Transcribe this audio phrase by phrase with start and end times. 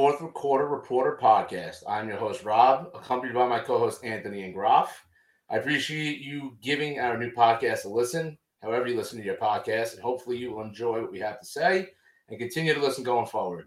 [0.00, 1.82] fourth quarter reporter podcast.
[1.86, 5.04] I'm your host, Rob, accompanied by my co host, Anthony and Groff.
[5.50, 9.92] I appreciate you giving our new podcast a listen, however, you listen to your podcast,
[9.92, 11.88] and hopefully, you will enjoy what we have to say
[12.30, 13.66] and continue to listen going forward.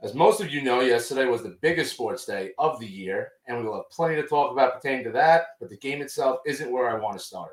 [0.00, 3.58] As most of you know, yesterday was the biggest sports day of the year, and
[3.58, 6.72] we will have plenty to talk about pertaining to that, but the game itself isn't
[6.72, 7.50] where I want to start.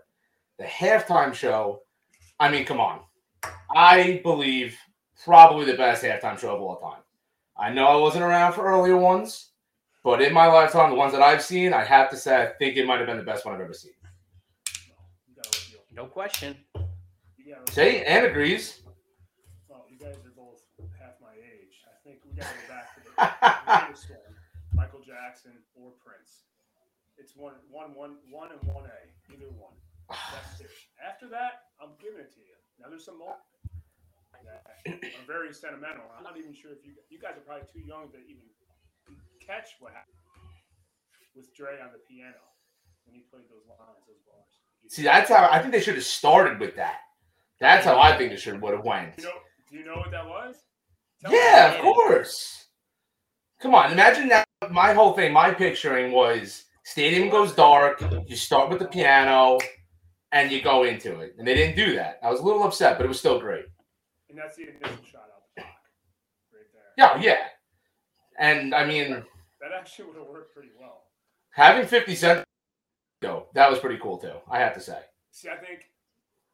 [0.59, 1.81] The halftime show,
[2.39, 3.01] I mean, come on.
[3.75, 4.77] I believe
[5.25, 7.02] probably the best halftime show of all time.
[7.63, 9.51] I know I wasn't around for earlier ones,
[10.03, 12.75] but in my lifetime, the ones that I've seen, I have to say, I think
[12.75, 13.93] it might have been the best one I've ever seen.
[15.95, 16.57] No question.
[17.71, 18.81] See, Ann agrees.
[19.69, 20.59] Well, you guys are both
[20.99, 21.79] half my age.
[21.87, 24.35] I think we got to go back to the greatest one,
[24.73, 26.43] Michael Jackson or Prince.
[27.17, 29.31] It's one, one, one, one, and one A.
[29.33, 29.71] Either one.
[30.09, 30.69] That's it.
[30.99, 32.59] After that, I'm giving it to you.
[32.81, 33.37] Now there's some more.
[34.87, 36.03] Are very sentimental.
[36.17, 38.43] I'm not even sure if you you guys are probably too young to even
[39.45, 40.17] catch what happened
[41.35, 42.39] with Dre on the piano
[43.05, 44.45] when he played those lines, those bars.
[44.89, 46.97] See, that's how I think they should have started with that.
[47.59, 49.13] That's how I think it should would have went.
[49.17, 49.31] You know,
[49.69, 50.55] do you know what that was?
[51.21, 52.67] Tell Yeah, of course.
[53.61, 54.45] Come on, imagine that.
[54.69, 58.03] My whole thing, my picturing was stadium goes dark.
[58.27, 59.59] You start with the piano,
[60.31, 62.19] and you go into it, and they didn't do that.
[62.23, 63.65] I was a little upset, but it was still great.
[64.33, 65.75] And that's the initial shot out the clock,
[66.51, 67.21] right there.
[67.21, 67.37] Yeah, yeah.
[68.39, 71.03] And I mean, That actually would have worked pretty well.
[71.51, 72.43] having Fifty Cent
[73.21, 74.33] go, that was pretty cool too.
[74.49, 74.97] I have to say.
[75.29, 75.81] See, I think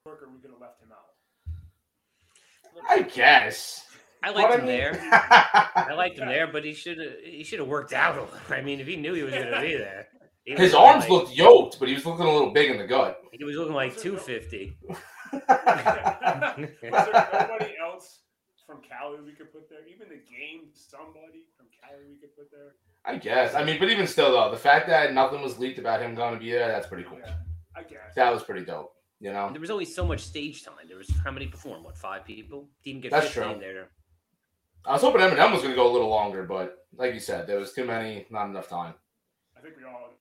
[0.06, 0.98] Worker we could have left him out.
[2.90, 3.86] I guess.
[4.22, 5.00] I liked But him mean- there.
[5.76, 8.18] I liked him there, but he should have he should have worked out.
[8.18, 8.36] a little.
[8.50, 10.08] I mean, if he knew he was going to be there,
[10.46, 13.22] His arms like- looked yoked, but he was looking a little big in the gut.
[13.32, 14.76] He was looking like two fifty.
[15.34, 18.20] Was there nobody else
[18.66, 19.80] from Cali we could put there?
[19.88, 22.76] Even the game, somebody from Cali we could put there.
[23.06, 23.56] I guess.
[23.56, 26.34] I mean, but even still, though, the fact that nothing was leaked about him going
[26.34, 27.20] to be there, that's pretty cool.
[27.24, 27.34] Yeah,
[27.76, 28.14] I guess.
[28.16, 28.94] That was pretty dope.
[29.22, 30.88] You know, There was only so much stage time.
[30.88, 31.84] There was how many performed?
[31.84, 32.70] What five people?
[32.86, 33.60] Didn't get That's fifteen true.
[33.60, 33.90] there.
[34.86, 37.46] I was hoping Eminem was going to go a little longer, but like you said,
[37.46, 38.94] there was too many, not enough time.
[39.58, 40.12] I think we all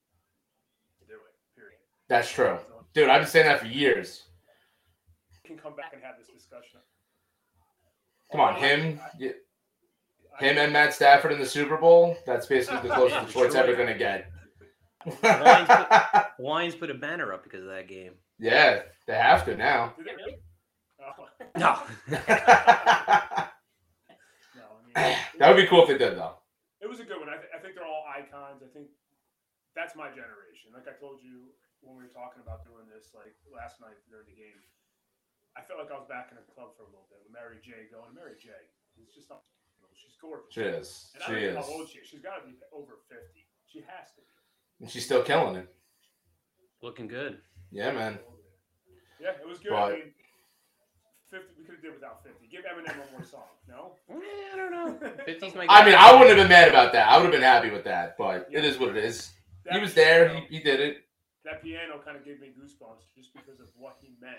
[1.07, 1.21] do it.
[1.55, 1.79] Period.
[2.09, 2.59] That's true,
[2.93, 3.09] dude.
[3.09, 4.25] I've been saying that for years.
[5.49, 6.81] We can come back and have this discussion.
[8.31, 9.33] Come on, uh, him, y-
[10.41, 12.19] him, and Matt Stafford in the Super Bowl.
[12.27, 14.31] That's basically the closest Detroit's ever going to get.
[16.39, 18.13] Lions put a banner up because of that game.
[18.39, 19.95] yeah, they have to now.
[19.97, 20.37] Really?
[21.01, 21.25] Oh,
[21.57, 21.81] No.
[22.09, 23.53] that
[24.55, 24.65] no,
[25.01, 26.35] I mean, would be cool if they did, though.
[26.83, 27.31] It was a good one.
[27.31, 28.61] I, th- I think they're all icons.
[28.61, 28.89] I think
[29.75, 30.75] that's my generation.
[30.75, 31.49] Like I told you
[31.81, 34.61] when we were talking about doing this, like last night during the game,
[35.59, 37.59] I felt like I was back in a club for a little bit with Mary
[37.59, 37.91] J.
[37.91, 38.55] Going, Mary J.
[39.03, 39.43] It's just not.
[39.99, 40.55] She's gorgeous.
[40.55, 41.11] She is.
[41.15, 41.67] And I She don't know is.
[41.67, 42.07] how old she is.
[42.07, 43.43] She's got to be over fifty.
[43.67, 44.31] She has to be.
[44.81, 45.67] And she's still killing it.
[46.83, 47.43] Looking good.
[47.73, 48.19] Yeah, man.
[49.21, 49.71] Yeah, it was good.
[49.75, 50.15] But- I mean,
[51.27, 51.51] fifty.
[51.59, 52.47] We could have did without fifty.
[52.47, 53.51] Give Eminem one more song.
[53.67, 53.99] No.
[54.15, 54.99] Eh, I don't know.
[55.27, 57.09] 50's my I mean, I wouldn't have been mad about that.
[57.09, 59.31] I would have been happy with that, but it is what it is.
[59.65, 60.29] He That was there.
[60.31, 61.05] He, he did it.
[61.45, 64.39] that piano kind of gave me goosebumps just because of what he meant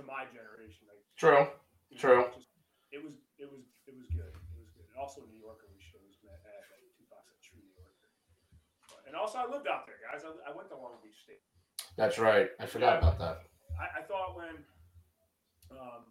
[0.00, 0.88] to my generation.
[0.88, 1.44] Like True.
[1.92, 2.24] you know, True.
[2.34, 2.48] just-
[2.90, 4.32] it was it was it was good.
[4.34, 4.82] It was good.
[4.90, 8.08] And also New Yorker we should was met at like Tupac's a true New Yorker.
[8.90, 10.26] But, and also I lived out there, guys.
[10.26, 11.38] I, I went to Long Beach State.
[11.94, 12.50] That's right.
[12.58, 13.46] I forgot about that.
[13.78, 14.58] I, I thought when
[15.70, 16.10] um,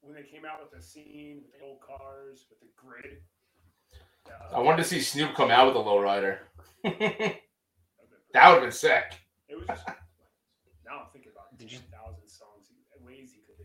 [0.00, 3.18] when they came out with the scene with the old cars with the grid.
[4.30, 6.38] uh, I wanted to see Snoop come out with a lowrider.
[6.84, 7.34] that that would've been
[8.30, 9.06] pretty- would have been sick.
[9.50, 9.82] It was just
[10.86, 13.58] now I'm thinking about Did you- thousand songs, he- ways he could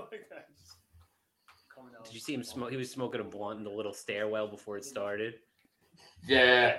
[0.00, 0.48] have came out like that.
[0.56, 2.04] Just coming out.
[2.04, 2.70] Did you see him smoke?
[2.70, 5.34] He was smoking a blunt in the little stairwell before it started.
[6.26, 6.76] Yeah.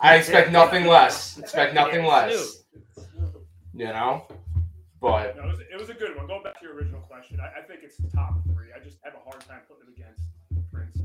[0.00, 1.38] I expect nothing less.
[1.38, 2.64] Expect nothing Yeah, less.
[2.94, 3.46] Snoop.
[3.74, 4.26] You know?
[5.00, 6.26] But No, it was, it was a good one.
[6.26, 8.72] Going back to your original question, I, I think it's the top three.
[8.74, 10.24] I just have a hard time putting it against
[10.72, 10.98] Prince.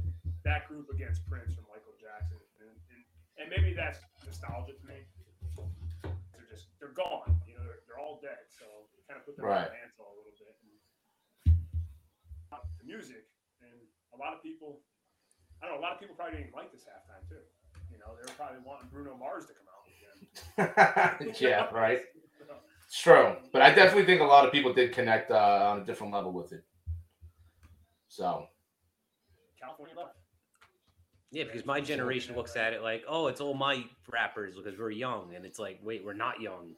[0.44, 3.02] That group against Prince or Michael Jackson, and, and,
[3.38, 5.06] and maybe that's nostalgia to me.
[6.34, 7.30] They're just they're gone.
[7.46, 8.42] You know, they're, they're all dead.
[8.50, 8.66] So
[9.06, 9.70] kind of put them Right.
[9.70, 9.76] on
[12.80, 13.24] the music
[13.62, 13.72] and
[14.14, 14.80] a lot of people.
[15.62, 15.82] I don't know.
[15.82, 17.36] A lot of people probably didn't like this halftime too.
[17.92, 19.86] You know, they were probably wanting Bruno Mars to come out
[21.20, 21.36] again.
[21.40, 22.02] yeah, right.
[22.88, 23.36] It's true.
[23.54, 26.32] But I definitely think a lot of people did connect uh, on a different level
[26.34, 26.64] with it.
[28.10, 28.48] So,
[29.62, 30.10] California Love.
[31.32, 34.90] Yeah, because my generation looks at it like, oh, it's all my rappers because we're
[34.92, 36.74] young, and it's like, wait, we're not young.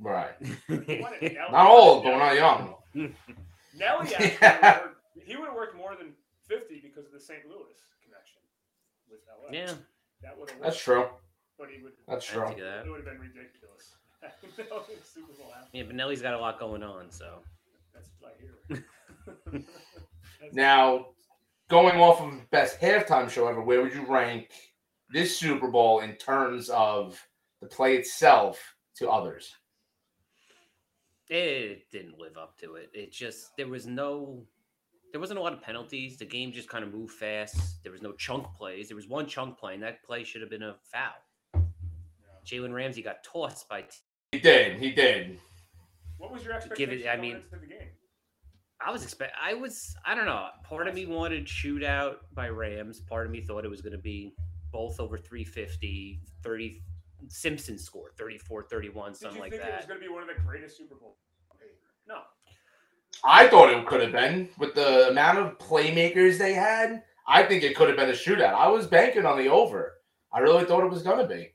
[0.00, 0.30] right.
[0.68, 2.74] What a- Nelly- Not old, but we're not young.
[3.76, 4.80] Nelly actually Yeah.
[5.16, 6.12] Worked, he would have worked more than
[6.48, 7.46] 50 because of the St.
[7.46, 8.40] Louis connection.
[9.08, 9.50] with LA.
[9.52, 9.74] Yeah,
[10.22, 10.60] that would have.
[10.60, 11.06] That's true.
[11.58, 11.92] But he would.
[12.08, 12.46] That's true.
[12.46, 12.86] think that.
[12.86, 13.96] It would have been ridiculous.
[14.70, 15.70] no, Super Bowl happened.
[15.72, 17.38] Yeah, Benelli's got a lot going on, so
[17.94, 19.64] That's what I hear.
[20.52, 21.08] Now,
[21.68, 24.50] going off of best halftime show ever, where would you rank
[25.10, 27.20] this Super Bowl in terms of
[27.60, 29.54] the play itself to others?
[31.28, 32.90] it didn't live up to it.
[32.92, 34.42] It just there was no
[35.12, 36.16] there wasn't a lot of penalties.
[36.16, 37.82] The game just kind of moved fast.
[37.82, 38.88] There was no chunk plays.
[38.88, 41.62] There was one chunk play, and that play should have been a foul.
[42.46, 43.82] Jalen Ramsey got tossed by.
[43.82, 43.88] T-
[44.32, 44.78] He did.
[44.80, 45.38] He did.
[46.18, 47.88] What was your Give expectation it- I mean- the game?
[48.82, 49.34] I was expect.
[49.40, 49.94] I was.
[50.06, 50.48] I don't know.
[50.64, 53.00] Part of me wanted shootout by Rams.
[53.02, 54.32] Part of me thought it was going to be
[54.72, 56.82] both over 350, 30.
[57.28, 60.22] Simpson scored 34, 31, Did something you like think it was going to be one
[60.22, 61.18] of the greatest Super Bowl?
[62.08, 62.22] No.
[63.24, 67.02] I thought it could have been with the amount of playmakers they had.
[67.28, 68.54] I think it could have been a shootout.
[68.54, 69.94] I was banking on the over.
[70.32, 71.52] I really thought it was going to be.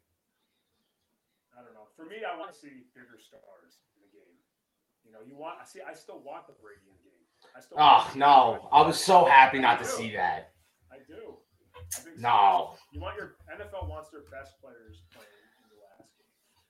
[1.57, 1.87] I don't know.
[1.95, 4.35] For me, I want to see bigger stars in the game.
[5.05, 5.55] You know, you want.
[5.61, 5.79] I see.
[5.87, 7.25] I still want the Brady in the game.
[7.55, 7.77] I still.
[7.79, 8.69] Oh no!
[8.71, 10.51] I was so happy not to see that.
[10.91, 11.35] I do.
[11.75, 12.19] I think.
[12.19, 15.27] No, You want your NFL wants their best players playing
[15.63, 16.09] in the last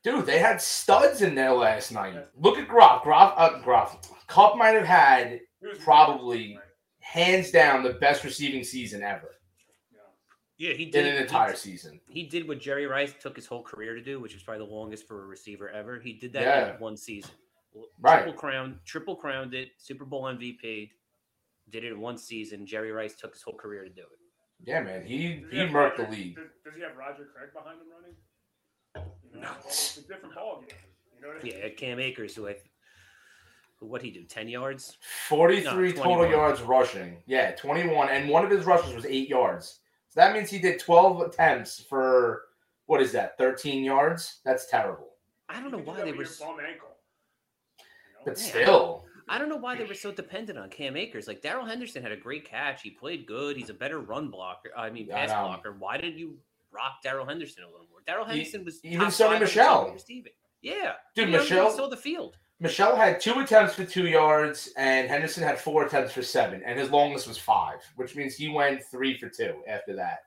[0.03, 0.17] game.
[0.17, 2.15] dude, they had studs in there last night.
[2.39, 3.03] Look at Groff.
[3.03, 3.33] Groff.
[3.37, 3.97] Uh, Groff.
[4.27, 5.39] Kupp might have had
[5.83, 6.59] Probably.
[6.99, 9.35] Hands down the best receiving season ever
[9.91, 9.99] Yeah.
[10.69, 12.01] Yeah, he in did an entire did- season.
[12.09, 14.71] He did what Jerry Rice took his whole career to do, which was probably the
[14.73, 15.99] longest for a receiver ever.
[15.99, 16.73] He did that Yeah.
[16.75, 17.31] in one season.
[17.99, 18.23] Right.
[18.23, 20.91] Triple crown, triple crowned it, Super Bowl MVP.
[21.69, 22.65] Did it in one season.
[22.65, 24.19] Jerry Rice took his whole career to do it.
[24.63, 26.35] Yeah, man, he Does he have murked the league.
[26.35, 28.15] Does, does he have Roger Craig behind him running?
[29.33, 29.55] You know, No.
[29.65, 30.69] it's a different ball game.
[31.15, 31.53] You know what I mean?
[31.57, 32.59] Yeah, Cam Akers, who I, who
[33.79, 34.97] what he do, ten yards?
[35.27, 37.17] Forty-three No, total yards rushing.
[37.25, 39.79] Yeah, twenty-one, and one of his rushes was eight yards.
[40.09, 42.43] So that means he did twelve attempts for
[42.85, 43.37] what is that?
[43.37, 44.39] Thirteen yards.
[44.45, 45.09] That's terrible.
[45.49, 46.23] I don't know why they were.
[46.23, 46.89] your bum ankle.
[48.25, 48.43] But Yeah.
[48.43, 51.27] still, I don't know why they were so dependent on Cam Akers.
[51.27, 52.81] Like Darrell Henderson had a great catch.
[52.81, 53.55] He played good.
[53.57, 54.71] He's a better run blocker.
[54.75, 55.43] I mean, I pass know.
[55.47, 55.75] blocker.
[55.77, 56.37] Why didn't you
[56.71, 57.99] rock Darrell Henderson a little more?
[58.07, 59.91] Darrell Henderson was even top Sony five in Michel.
[59.91, 60.31] receiving.
[60.61, 62.37] Yeah, Dude, He never even Michel- saw the field.
[62.59, 66.79] Michel had two attempts for two yards, and Henderson had four attempts for seven, and
[66.79, 70.19] his longest was five, which means he went three for two after that.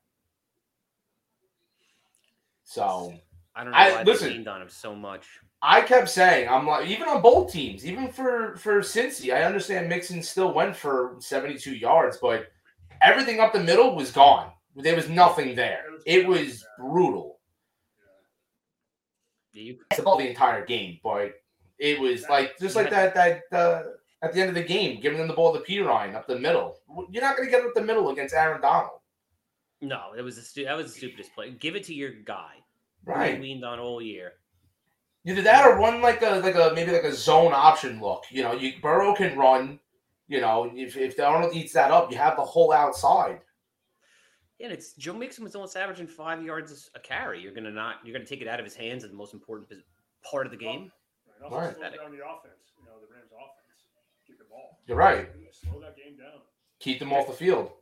[2.65, 3.15] So
[3.55, 4.29] I don't know I- why listen.
[4.29, 5.27] they leaned on him so much.
[5.61, 9.89] I kept saying, I'm like, even on both teams, even for for Cincy, I understand
[9.89, 12.47] Mixon still went for 72 yards, but
[13.03, 14.53] everything up the middle was gone.
[14.77, 15.85] There was nothing there.
[16.07, 17.41] It was brutal.
[19.53, 21.33] Yeah, It's about the entire game, but
[21.79, 23.83] it was like just like that that uh,
[24.23, 26.77] at the end of the game, giving them the ball to Perine up the middle.
[27.11, 28.99] You're not going to get it up the middle against Aaron Donald,
[29.81, 31.51] no, it was the stu- that was the stupidest play.
[31.51, 32.55] Give it to your guy.
[33.05, 33.41] who you right?
[33.41, 34.35] leaned on all year.
[35.25, 38.25] Either that or run like a like a maybe like a zone option look.
[38.31, 39.79] You know, you Burrow can run.
[40.27, 43.41] You know, if if Donald eats that up, you have the whole outside.
[44.59, 47.41] Yeah, and it's Joe Mixon was almost averaging five yards a carry.
[47.41, 47.97] You're gonna not.
[48.05, 49.71] You're gonna take it out of his hands at the most important
[50.29, 50.91] part of the game.
[51.41, 51.53] Right.
[51.53, 51.75] Also Right.
[51.77, 52.73] slow down the offense.
[52.79, 53.85] You know, the Rams' offense.
[54.27, 54.81] Get the ball.
[54.87, 55.29] You're right.
[55.53, 56.41] Slow that game down.
[56.81, 57.73] Keep them off the field.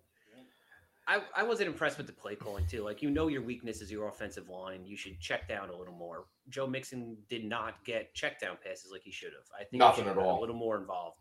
[1.08, 2.82] I, I wasn't impressed with the play calling too.
[2.82, 4.84] Like you know your weakness is your offensive line.
[4.84, 6.24] You should check down a little more.
[6.48, 9.44] Joe Mixon did not get check down passes like he should have.
[9.54, 10.38] I think Nothing at all.
[10.38, 11.20] A little more involved.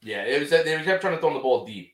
[0.00, 0.48] Yeah, it was.
[0.48, 1.92] They kept trying to throw the ball deep.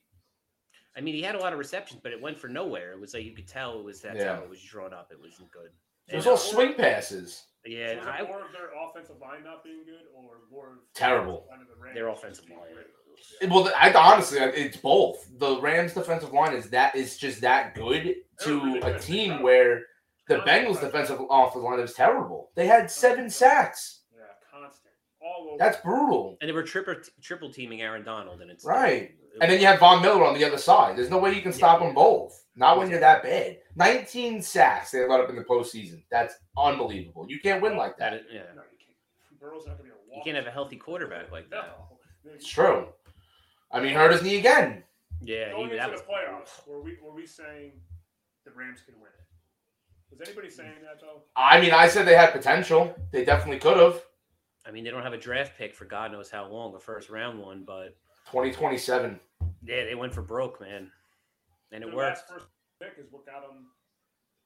[0.97, 2.93] I mean, he had a lot of receptions, but it went for nowhere.
[2.93, 4.37] It was like you could tell it was that Yeah.
[4.37, 5.09] how it was drawn up.
[5.11, 5.71] It wasn't good.
[6.09, 7.45] It was all swing passes.
[7.67, 10.79] yeah, so it I, more of their offensive line not being good, or more of
[10.95, 11.47] Terrible.
[11.49, 12.59] kind of the Their offensive line.
[12.75, 13.51] great?
[13.51, 15.27] Well, I honestly, it's both.
[15.39, 19.01] The Rams' defensive line is that is just that good to really a good.
[19.01, 19.83] team where
[20.29, 22.51] the Bengals' defensive offensive line is terrible.
[22.55, 24.03] They had seven sacks.
[24.15, 24.93] Yeah, constant,
[25.23, 25.59] all over.
[25.59, 26.37] That's brutal.
[26.41, 29.15] and they were triple triple teaming Aaron Donald, and it's Right.
[29.41, 30.97] And then you have Von Miller on the other side.
[30.97, 32.45] There's no way you can stop them both.
[32.57, 33.59] Not when you're that bad.
[33.77, 36.03] 19 sacks they let up in the postseason.
[36.11, 37.27] That's unbelievable.
[37.29, 38.13] You can't win like that.
[38.13, 38.21] that.
[38.21, 39.41] Is, yeah, No, you can't.
[39.41, 41.77] Burrow's not going to be you can't have a healthy quarterback like that.
[42.25, 42.33] No.
[42.33, 42.89] It's true.
[43.73, 44.85] I mean, hurt his knee again.
[45.21, 47.73] Yeah, Going he, into was the playoffs, were we were we saying
[48.45, 49.25] the Rams can win it?
[50.11, 51.23] Was anybody saying that though?
[51.35, 52.95] I mean, I said they had potential.
[53.11, 54.03] They definitely could have.
[54.67, 57.11] I mean, they don't have a draft pick for God knows how long, a first
[57.11, 59.19] round one, but 2027.
[59.65, 60.91] yeah, they went for broke, man,
[61.73, 62.21] and it Their worked.
[62.29, 62.47] first
[62.81, 63.67] pick is what got them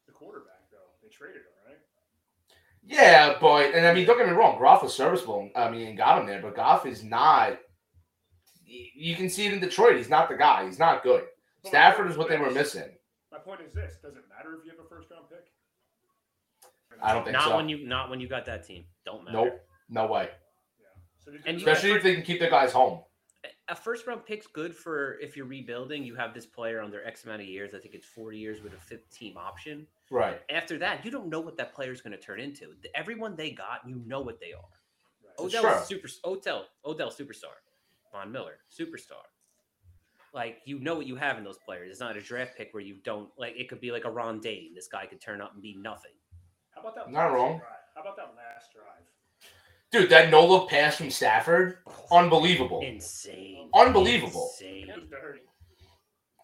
[0.06, 0.78] the quarterback though.
[1.02, 1.78] They traded him, right?
[2.84, 5.50] Yeah, but and I mean, don't get me wrong, Goff was serviceable.
[5.54, 7.58] I mean, got him there, but Goff is not.
[8.66, 9.96] You can see it in Detroit.
[9.96, 10.66] He's not the guy.
[10.66, 11.24] He's not good.
[11.64, 12.90] Stafford is what they were missing.
[13.32, 15.46] My point is this: Does it matter if you have a first round pick?
[17.02, 17.56] I don't think Not so.
[17.56, 18.84] when you not when you got that team.
[19.06, 19.36] Don't matter.
[19.38, 19.60] Nope.
[19.88, 20.28] No way.
[20.78, 20.86] Yeah.
[21.24, 23.02] So did And you you- Especially if they can keep their guys home.
[23.70, 26.02] A first round pick's good for if you're rebuilding.
[26.02, 27.74] You have this player under X amount of years.
[27.74, 29.86] I think it's 40 years with a fifth team option.
[30.10, 30.40] Right.
[30.50, 32.72] After that, you don't know what that player's going to turn into.
[32.94, 34.62] Everyone they got, you know what they are.
[35.22, 35.34] Right.
[35.38, 35.84] Oh, Odell Sure.
[35.84, 37.56] super Odell Odell superstar,
[38.10, 39.26] Von Miller superstar.
[40.32, 41.90] Like you know what you have in those players.
[41.90, 43.54] It's not a draft pick where you don't like.
[43.56, 44.74] It could be like a Ron Dayne.
[44.74, 46.12] This guy could turn up and be nothing.
[46.70, 47.10] How about that?
[47.10, 47.58] Not last wrong.
[47.58, 47.68] Drive?
[47.94, 48.97] How about that last drive?
[49.90, 51.78] Dude, that no look pass from Stafford,
[52.10, 52.80] unbelievable.
[52.80, 53.70] Insane.
[53.74, 54.50] Unbelievable.
[54.52, 54.90] Insane.
[54.90, 55.40] It was dirty.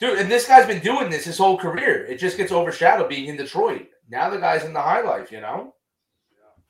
[0.01, 2.05] Dude, and this guy's been doing this his whole career.
[2.07, 3.89] It just gets overshadowed being in Detroit.
[4.09, 5.75] Now the guy's in the high life, you know?
[6.33, 6.63] Yeah.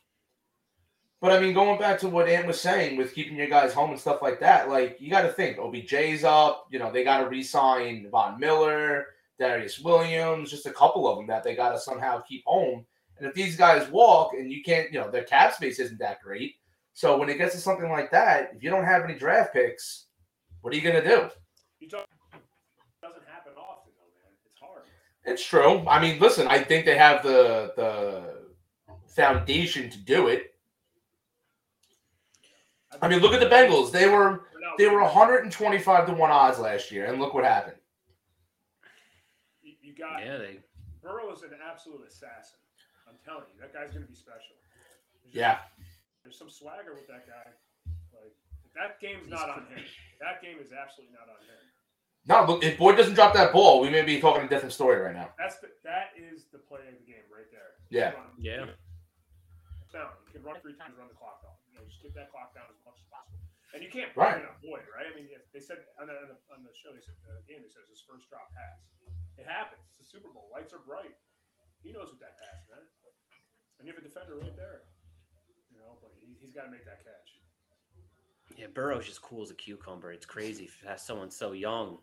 [1.21, 3.91] But I mean, going back to what Ant was saying with keeping your guys home
[3.91, 6.67] and stuff like that, like you got to think OBJ's up.
[6.71, 9.07] You know, they got to re-sign Von Miller,
[9.41, 12.85] Darious Williams, just a couple of them that they got to somehow keep home.
[13.19, 16.21] And if these guys walk and you can't, you know, their cap space isn't that
[16.21, 16.57] great.
[16.95, 20.07] So when it gets to something like that, if you don't have any draft picks,
[20.61, 21.29] what are you gonna do?
[21.81, 22.07] You talk.
[23.03, 24.33] Doesn't happen often though, man.
[24.47, 24.83] It's hard.
[25.25, 25.87] It's true.
[25.89, 28.45] I mean, listen, I think they have the the
[29.09, 30.55] foundation to do it.
[33.03, 33.91] I mean, look at the Bengals.
[33.91, 37.45] They were They're not they were 125 to 1 odds last year, and look what
[37.45, 37.77] happened.
[39.63, 40.61] You, you got Yeah, they.
[41.03, 42.59] Burrow is an absolute assassin.
[43.09, 44.55] I'm telling you, that guy's gonna be special.
[45.25, 45.59] Just- Yeah.
[46.25, 47.53] There's some swagger with that guy.
[48.17, 48.33] Like
[48.75, 49.85] that game's not on him.
[50.25, 51.63] That game is absolutely not on him.
[52.25, 54.97] No, look, if Boyd doesn't drop that ball, we may be talking a different story
[54.97, 55.29] right now.
[55.37, 57.77] That's the that is the play of the game right there.
[57.93, 58.17] Yeah.
[58.17, 58.73] Run- Yeah.
[59.93, 60.11] Down.
[60.27, 61.55] You can run three times, run the clock down.
[61.71, 63.39] You know, just get that clock down as much as possible.
[63.77, 64.43] And you can't Right.
[64.43, 65.07] blame on Boyd, right?
[65.07, 67.39] I mean, if they said on the, on the, on the show, they said uh,
[67.47, 68.83] game, they said it's his first drop pass.
[69.39, 69.87] It happens.
[69.95, 70.51] It's the Super Bowl.
[70.51, 71.15] Lights are bright.
[71.87, 72.89] He knows what that pass meant.
[73.79, 74.83] And you have a defender right there.
[76.21, 77.41] You he, he's got to make that catch.
[78.57, 80.13] Yeah, Burrow's just cool as a cucumber.
[80.13, 81.99] It's crazy to have someone so young.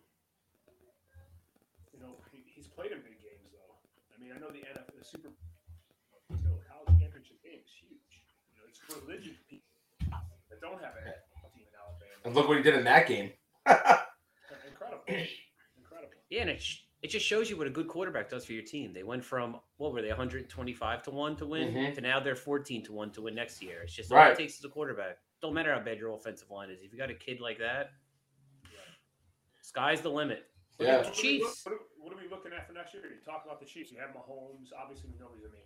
[1.94, 3.76] You know, he, he's played in big games though.
[4.12, 5.30] I mean, I know the NFL, the Super,
[6.36, 8.26] still the college championship game is huge.
[8.52, 9.68] You know, it's for religious people
[10.50, 11.04] that don't have a
[11.56, 12.26] team in Alabama.
[12.26, 13.32] And look what he did in that game.
[14.68, 15.04] Incredible,
[15.78, 16.14] incredible.
[16.30, 18.64] Yeah, and it, sh- it just shows you what a good quarterback does for your
[18.64, 18.94] team.
[18.94, 21.96] They went from what were they 125 to one to win Mhm.
[21.96, 23.82] to now they're 14 to one to win next year.
[23.82, 24.32] It's just all Right.
[24.34, 25.18] it takes is a quarterback.
[25.42, 26.82] Don't matter how bad your offensive line is.
[26.82, 27.92] If you got a kid like that,
[29.62, 30.48] sky's the limit.
[30.80, 30.96] Look Yeah.
[30.98, 31.66] at the What are, we, Chiefs.
[31.66, 33.04] what, are, what are we looking at for next year?
[33.08, 33.92] You talk about the Chiefs.
[33.92, 34.72] You have Mahomes.
[34.78, 35.46] Obviously, we know he's.
[35.46, 35.62] I mean,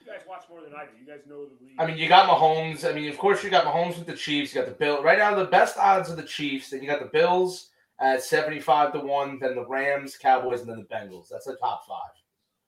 [0.00, 0.92] you guys watch more than I do.
[0.98, 1.76] You guys know the league.
[1.78, 2.88] I mean, you got Mahomes.
[2.88, 4.54] I mean, of course, you got Mahomes with the Chiefs.
[4.54, 5.02] You got the Bill.
[5.02, 6.70] Right now, the best odds are the Chiefs.
[6.70, 7.69] Then you got the Bills
[8.00, 9.38] at 75 to 1.
[9.40, 11.28] Then the Rams, Cowboys, and then the Bengals.
[11.30, 11.98] That's the top five.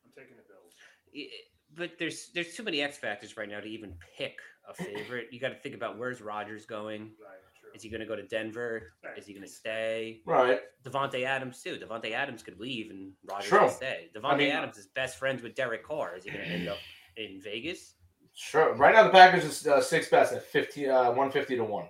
[0.04, 0.72] I'm taking the Bills.
[1.12, 1.26] Yeah,
[1.74, 5.28] But there's there's too many X factors right now to even pick a favorite.
[5.32, 7.00] You got to think about where's Rodgers going.
[7.02, 7.38] Right.
[7.60, 7.70] True.
[7.74, 8.92] Is he going to go to Denver?
[9.16, 10.20] Is he going to stay?
[10.26, 10.60] Right.
[10.84, 11.78] Davante Adams too.
[11.78, 13.58] Davante Adams could leave and Rodgers True.
[13.60, 14.10] could stay.
[14.16, 16.16] Davante mean- Adams is best friends with Derek Carr.
[16.16, 16.78] Is he going to end up
[17.16, 17.94] in Vegas?
[18.34, 18.74] Sure.
[18.76, 21.86] Right now, the Packers is uh, six best at 50, uh, 150 to 1.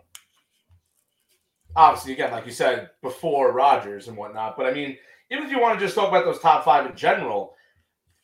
[1.75, 4.57] Obviously, again, like you said, before Rodgers and whatnot.
[4.57, 4.97] But I mean,
[5.31, 7.55] even if you want to just talk about those top five in general,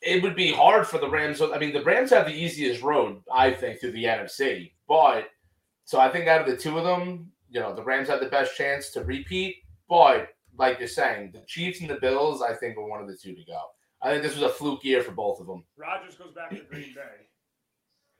[0.01, 1.41] it would be hard for the Rams.
[1.41, 4.71] I mean, the Rams have the easiest road, I think, through the NFC.
[4.87, 5.25] But
[5.85, 8.27] so I think out of the two of them, you know, the Rams have the
[8.27, 9.57] best chance to repeat.
[9.89, 13.17] But like you're saying, the Chiefs and the Bills, I think, are one of the
[13.17, 13.59] two to go.
[14.01, 15.63] I think this was a fluke year for both of them.
[15.75, 17.27] Rodgers goes back to Green Bay.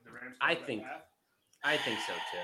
[0.03, 0.35] The Rams.
[0.41, 1.03] I go think- path.
[1.63, 2.37] I think so too.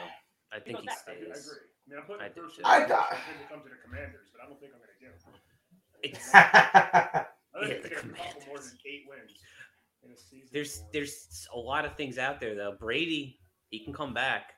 [0.51, 1.34] I think he I, I agree.
[1.34, 1.50] stays.
[1.86, 2.62] I mean, I'm putting I the do first too.
[2.65, 5.00] I- I, him to come to the Commanders, but I don't think I'm going to
[5.00, 5.34] give him.
[6.04, 7.25] It's- I
[7.62, 8.70] think Yeah, it's the gonna be a couple more Commanders.
[8.72, 9.32] than eight wins
[10.04, 10.50] in a season.
[10.51, 12.75] There's for- there's a lot of things out there though.
[12.80, 13.39] Brady,
[13.70, 14.54] he can come back.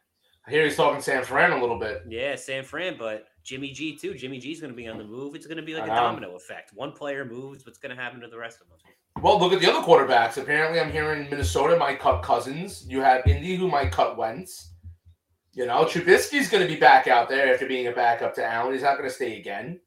[0.48, 2.04] I hear he's talking San Fran a little bit.
[2.08, 4.14] Yeah, San Fran, but Jimmy G too.
[4.14, 5.36] Jimmy G's going to be on the move.
[5.36, 5.96] It's going to be like I a know.
[5.96, 6.72] domino effect.
[6.74, 8.78] One player moves, what's going to happen to the rest of them?
[9.22, 10.38] Well, look at the other quarterbacks.
[10.42, 12.86] Apparently, I'm hearing Minnesota might cut Cousins.
[12.88, 14.72] You have Indy who might cut Wentz.
[15.58, 18.74] You know, Trubisky's going to be back out there after being a backup to Allen.
[18.74, 19.80] He's not going to stay again.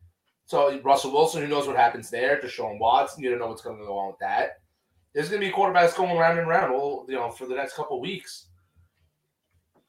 [0.45, 2.41] So Russell Wilson, who knows what happens there?
[2.41, 4.63] Deshaun Watson, you don't know what's going to go on with that.
[5.15, 7.75] There's going to be quarterbacks going round and round, all you know, for the next
[7.75, 8.47] couple of weeks.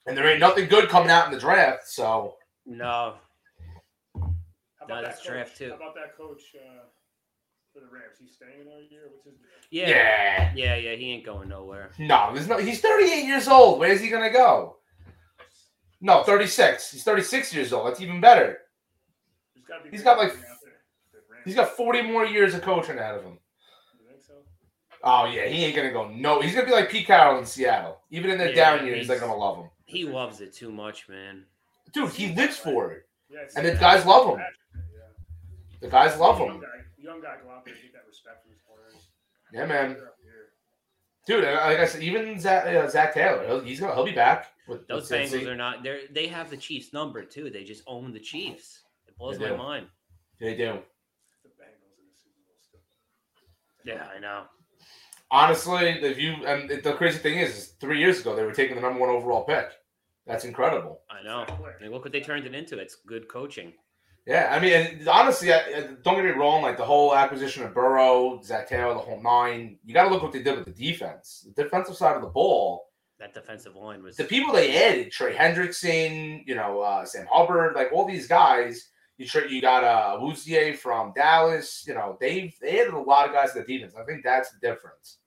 [0.06, 1.88] And there ain't nothing good coming out in the draft.
[1.88, 2.36] So
[2.68, 3.16] No,
[4.14, 5.70] How No, that's that draft too.
[5.70, 6.84] How about that coach uh,
[7.74, 8.18] for the Rams?
[8.20, 9.10] He's staying another year.
[9.12, 9.48] What's his deal?
[9.72, 10.96] yeah, yeah, yeah, yeah.
[10.96, 11.90] He ain't going nowhere.
[11.98, 12.60] no, there's no.
[12.60, 13.80] He's 38 years old.
[13.80, 14.78] Where's he going to go?
[16.02, 16.92] No, 36.
[16.92, 17.88] He's 36 years old.
[17.88, 18.58] That's even better.
[19.54, 20.74] There's gotta be He's got, like, out there.
[21.14, 23.38] The Rams- He's got 40 more years of coaching out of him.
[25.04, 26.08] Oh yeah, he ain't gonna go.
[26.10, 28.02] No, he's gonna be like Pete Carroll in Seattle.
[28.12, 29.70] Even in the Yeah, down years, he's- they're gonna love him.
[29.86, 31.48] He loves it too much, man.
[31.92, 33.08] Dude, he lives for it.
[33.28, 34.40] Yeah, And the guys love him.
[34.40, 35.02] Yeah.
[35.82, 36.60] The guys love Young him.
[36.62, 36.68] guy,
[37.00, 39.08] young guy, go out there and get that respect from his players.
[39.52, 39.94] Yeah, man.
[39.96, 40.50] They're up here.
[41.26, 44.52] Dude, like I said, even Zach, uh, Zac Taylor, he'll, he's gonna he'll be back
[44.61, 45.84] with Those with Bengals are not.
[45.84, 47.50] They they have the Chiefs number too.
[47.50, 48.82] They just own the Chiefs.
[49.08, 49.58] It blows They my do.
[49.58, 49.88] mind.
[50.40, 50.80] They do.
[51.44, 53.96] The Bengals in the Super Bowl still.
[53.96, 54.44] Yeah, I know.
[55.30, 58.76] Honestly, if you and the crazy thing is, is, three years ago they were taking
[58.76, 59.70] the number one overall pick.
[60.28, 61.02] That's incredible.
[61.10, 61.46] I know.
[61.48, 62.78] I mean, look what they turned it into.
[62.78, 63.74] It's good coaching.
[64.28, 66.62] Yeah, I mean, honestly, I, I- don't get me wrong.
[66.62, 69.80] Like the whole acquisition of Burrow, Zac Taylor, the whole nine.
[69.84, 71.48] You got to look what they did with the defense.
[71.56, 72.91] The defensive side of the ball.
[73.22, 74.18] That defensive line was.
[74.18, 78.90] The people they added, Trey Hendrickson, you know, uh, Sam Hubbard, like all these guys.
[79.20, 81.84] You tra- you got uh, Awuzie from Dallas.
[81.88, 83.94] You know, they they added a lot of guys to the defense.
[83.96, 85.20] I think that's the difference.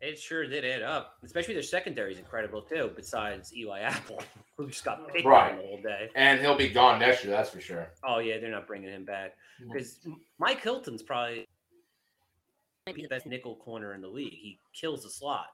[0.00, 1.18] It sure did add up.
[1.22, 2.90] Especially their secondary is incredible too.
[2.96, 4.20] Besides Eli Apple,
[4.56, 5.56] who just got picked Right.
[5.56, 6.08] the whole day.
[6.16, 7.32] And he'll be gone next year.
[7.36, 7.92] That's for sure.
[8.02, 9.34] Oh yeah, they're not bringing him back
[9.72, 10.00] because
[10.40, 11.46] Mike Hilton's probably
[12.86, 14.32] the best nickel corner in the league.
[14.32, 15.46] He kills the slot.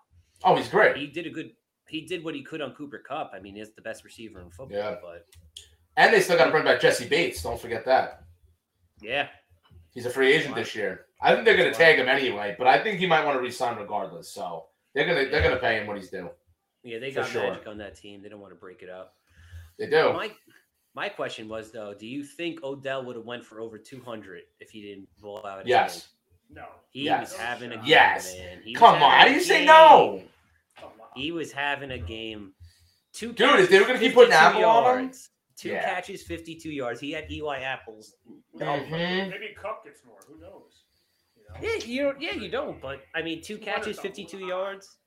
[0.45, 0.97] Oh, he's great.
[0.97, 1.52] He did a good.
[1.88, 3.33] He did what he could on Cooper Kupp.
[3.35, 4.76] I mean, he's the best receiver in football.
[4.76, 4.97] Yeah.
[5.00, 5.26] But
[5.97, 7.43] And they still got to bring back Jessie Bates.
[7.43, 8.25] Don't forget that.
[9.00, 9.28] yeah,
[9.93, 11.07] He's a free agent this year.
[11.23, 13.40] I think they're going to tag him anyway, but I think he might want to
[13.40, 14.28] resign regardless.
[14.31, 16.31] So they're gonna they're gonna pay him what he's due.
[16.83, 17.50] yeah, they got sure.
[17.50, 18.23] magic on that team.
[18.23, 19.14] They don't want to break it up.
[19.78, 20.12] They do.
[20.12, 20.31] My
[20.95, 24.42] my question was though, do you think Odell would have went for over two hundred
[24.59, 25.66] if he didn't roll out?
[25.66, 26.09] Yes.
[26.48, 26.56] Game?
[26.56, 26.66] No.
[26.90, 27.30] he Yes.
[27.32, 28.35] was having a game, Yes.
[28.37, 28.61] man.
[28.64, 30.22] He Come on, how do you say no?
[31.14, 32.52] He was having a game.
[33.12, 35.30] Two Dude, if they were gonna keep putting 52 Apple on him- yards.
[35.56, 35.82] Two Yeah.
[35.94, 37.00] catches, fifty-two yards.
[37.00, 38.14] He had Eli Apples.
[38.52, 39.30] No, Mhm.
[39.30, 40.18] Maybe Kupp gets more.
[40.28, 40.85] Who knows?
[41.35, 41.54] You know?
[41.62, 42.78] Yeah, you don't, yeah, you don't.
[42.78, 44.98] But I mean, two catches, fifty-two yards.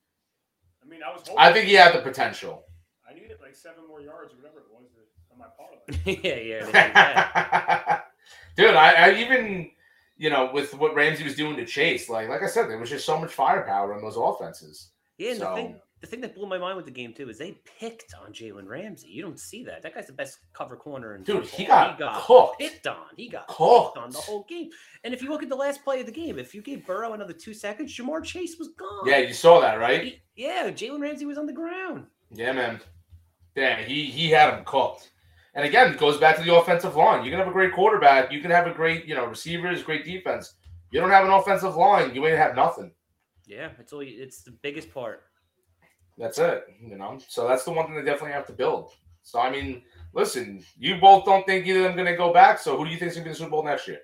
[0.83, 1.35] I mean, I was hoping.
[1.37, 2.65] I think he had the potential.
[3.07, 4.87] I needed like seven more yards or whatever it was
[5.31, 5.77] on my parlay.
[6.23, 6.65] yeah, yeah.
[6.65, 8.05] they did that.
[8.57, 9.69] Dude, I, I even
[10.19, 12.89] you know with what Ramsey was doing to Chase, like like I said, there was
[12.91, 14.89] just so much firepower in those offenses.
[15.17, 17.27] Yeah, and So- the thing, the thing that blew my mind with the game too
[17.29, 19.09] is they picked on Jalen Ramsey.
[19.09, 19.81] You don't see that.
[19.81, 21.57] That guy's the best cover corner in Dude, football.
[21.57, 21.65] he
[21.97, 22.59] got cooked.
[22.59, 23.07] picked on.
[23.17, 23.95] He got Cooked.
[23.95, 24.69] picked on the whole game.
[25.03, 27.11] And if you look at the last play of the game, if you gave Burrow
[27.13, 29.07] another two seconds, Ja'Marr Chase was gone.
[29.07, 30.03] Yeah, you saw that, right?
[30.05, 32.05] He- yeah, Jalen Ramsey was on the ground.
[32.31, 32.79] Yeah, man.
[33.55, 35.11] Damn, he he had him cooked.
[35.55, 37.23] And again, it goes back to the offensive line.
[37.25, 40.05] You can have a great quarterback, you can have a great, you know, receivers, great
[40.05, 40.55] defense.
[40.91, 42.91] You don't have an offensive line, you ain't have nothing.
[43.45, 44.01] Yeah, it's all.
[44.01, 45.23] It's the biggest part.
[46.17, 46.65] That's it.
[46.79, 48.91] You know, so that's the one thing they definitely have to build.
[49.23, 49.81] So I mean,
[50.13, 52.59] listen, you both don't think either of them going to go back.
[52.59, 54.01] So who do you think's going to be the Super Bowl next year?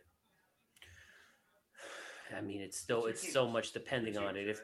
[2.35, 4.49] I mean, it's still it's so much depending on it.
[4.49, 4.61] If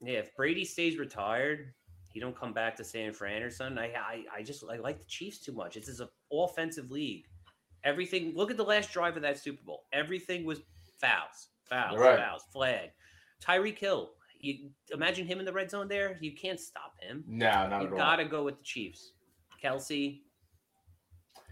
[0.00, 1.72] yeah, if Brady stays retired,
[2.16, 3.76] he don't come back to San Fran or something.
[3.76, 5.74] I I, I just I like the Chiefs too much.
[5.74, 7.26] This is an offensive league.
[7.84, 8.32] Everything.
[8.34, 9.84] Look at the last drive of that Super Bowl.
[9.92, 10.60] Everything was
[10.98, 12.18] fouls, fouls, right.
[12.18, 12.88] fouls, flag.
[13.44, 14.12] Tyreek Hill.
[14.40, 16.16] You imagine him in the red zone there.
[16.22, 17.22] You can't stop him.
[17.28, 17.98] No, not You at all.
[17.98, 19.12] gotta go with the Chiefs.
[19.62, 20.22] Kelce.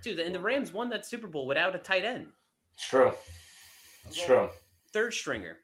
[0.03, 2.29] Dude, and the Rams won that Super Bowl without a tight end.
[2.73, 3.13] It's true.
[4.07, 4.49] It's true.
[4.95, 5.59] Third stringer.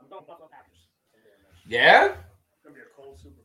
[0.00, 0.88] I'm going Buffalo Packers.
[1.14, 1.70] I'm going next.
[1.72, 2.06] Yeah.
[2.52, 3.43] It's gonna be a cold Super Bowl.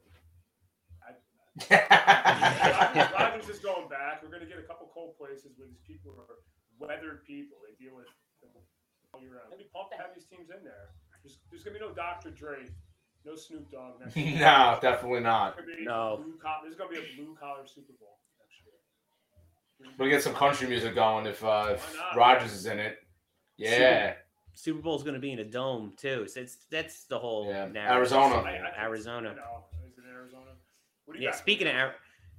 [1.70, 4.24] Rodgers, yeah, Rodgers is going back.
[4.24, 6.36] We're gonna get a couple cold places where these people are
[6.80, 7.58] weathered people.
[7.68, 8.06] They deal with
[8.42, 8.52] them
[9.14, 9.50] all year round.
[9.52, 10.94] Gonna be pumped to have these teams in there.
[11.24, 12.32] There's, there's gonna be no Dr.
[12.32, 12.66] Dre,
[13.26, 14.40] no Snoop Dogg next year.
[14.40, 15.58] no, definitely not.
[15.58, 16.24] There's No.
[16.42, 19.92] collar- There's gonna be a blue collar Super Bowl next year.
[19.98, 22.16] We'll get some country music going if uh, if Why?
[22.16, 22.98] Rodgers is in it.
[23.58, 24.14] Yeah.
[24.54, 26.28] Super Bowl is going to be in a dome too.
[26.28, 27.78] So it's that's the whole Yeah, narrative.
[27.98, 28.36] Arizona.
[28.36, 29.36] I- I think- Arizona.
[29.36, 30.52] No, is it Arizona?
[31.10, 31.32] What do you Yeah.
[31.32, 31.40] got?
[31.40, 31.96] Speaking of Ar-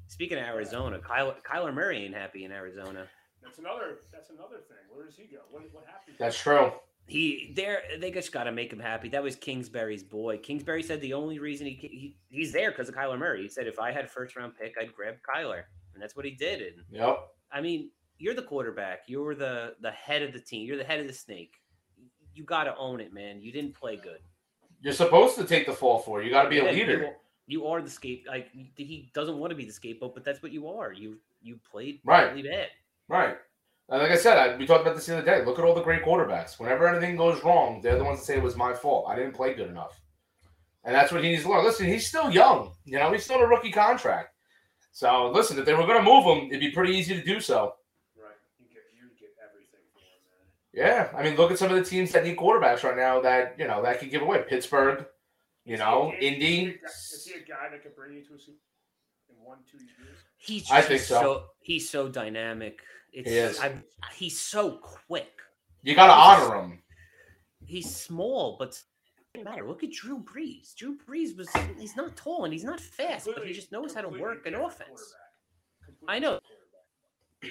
[0.07, 3.09] speaking of Arizona, Kyler, Kyler Murray ain't happy in Arizona.
[3.43, 4.03] That's another.
[4.13, 4.77] That's another thing.
[4.95, 5.39] Where does he go?
[5.51, 6.15] What, what happened?
[6.21, 6.71] That's true.
[7.09, 9.09] He there they just got to make him happy.
[9.09, 10.39] That was Kingsbury's boy.
[10.39, 13.43] Kingsbury said the only reason he, he he's there because of Kyler Murray.
[13.43, 16.25] He said if I had a first round pick, I'd grab Kyler, and that's what
[16.25, 16.61] he did.
[16.63, 17.19] And Yep.
[17.51, 19.01] I mean, you're the quarterback.
[19.09, 20.65] You're the the head of the team.
[20.65, 21.55] You're the head of the snake.
[22.35, 23.41] You got to own it, man.
[23.43, 24.21] You didn't play good.
[24.81, 26.27] You're supposed to take the fall for it.
[26.27, 26.93] You got to be a leader.
[27.03, 27.11] You,
[27.51, 28.27] you are the scape.
[28.29, 30.93] Like he doesn't want to be the scapegoat, but that's what you are.
[30.93, 32.31] You you played Right.
[32.35, 32.69] really bad.
[33.09, 33.37] Right.
[33.91, 35.45] Uh, like I said, I, we talked about this the other day.
[35.45, 36.61] Look at all the great quarterbacks.
[36.61, 39.07] Whenever anything goes wrong, they're the ones that say it was my fault.
[39.09, 40.01] I didn't play good enough.
[40.85, 41.65] And that's what he needs to learn.
[41.65, 42.73] Listen, he's still young.
[42.85, 44.29] You know, he's still a rookie contract.
[44.93, 47.41] So, listen, if they were going to move him, it'd be pretty easy to do
[47.41, 47.75] so.
[48.17, 48.33] Right.
[48.61, 50.41] You get you get everything him.
[50.73, 53.57] Yeah, I mean, look at some of the teams that need quarterbacks right now that
[53.59, 54.45] you know that could give away.
[54.49, 55.05] Pittsburgh,
[55.71, 56.73] you Is know, guy- is he a Indy.
[56.73, 58.59] guy- Is he a guy that could bring you to a Super
[59.29, 60.19] in one, two years?
[60.37, 61.45] He's I think so.
[61.61, 62.81] He's so dynamic.
[63.13, 63.61] It's, He is.
[63.61, 65.31] I'm, he's so quick.
[65.83, 66.83] You got to honor him.
[67.65, 68.71] He's small, but
[69.35, 69.67] it doesn't matter.
[69.69, 70.75] Look at Drew Brees.
[70.75, 74.01] Drew Brees was he's not tall and he's not fast, but he just knows how
[74.01, 75.15] to work an offense.
[76.09, 76.41] I know.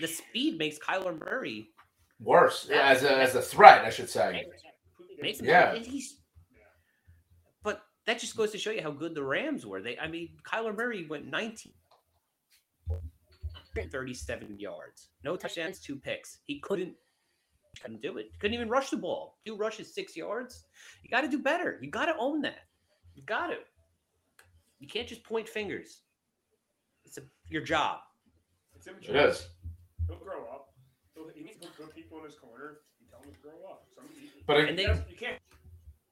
[0.01, 1.69] The speed makes Kyler Murray
[2.19, 4.45] Worse as a as a threat, I should say.
[5.21, 5.45] Makes him.
[5.47, 5.73] Yeah.
[5.73, 6.17] and he's Yeah.
[6.17, 6.28] but
[8.05, 9.81] that just goes to show you how good the Rams were.
[9.81, 11.73] They I mean Kyler Murray went 19
[13.91, 15.09] 37 yards.
[15.23, 16.39] No touchdowns, two picks.
[16.45, 16.93] He couldn't
[17.81, 18.31] couldn't do it.
[18.39, 19.37] Couldn't even rush the ball.
[19.45, 20.65] Two rushes, six yards.
[21.03, 21.77] You got to do better.
[21.81, 22.65] You got to own that.
[23.15, 23.57] You got to.
[24.79, 26.01] You can't just point fingers.
[27.05, 27.99] It's a, your job.
[28.75, 29.15] It's It immature.
[29.29, 29.47] is.
[30.07, 30.73] He'll grow up.
[31.15, 32.79] He'll, he needs to put people in his corner.
[32.99, 33.85] You tell him to grow up.
[33.95, 35.37] Some, you, But you, And they- you can't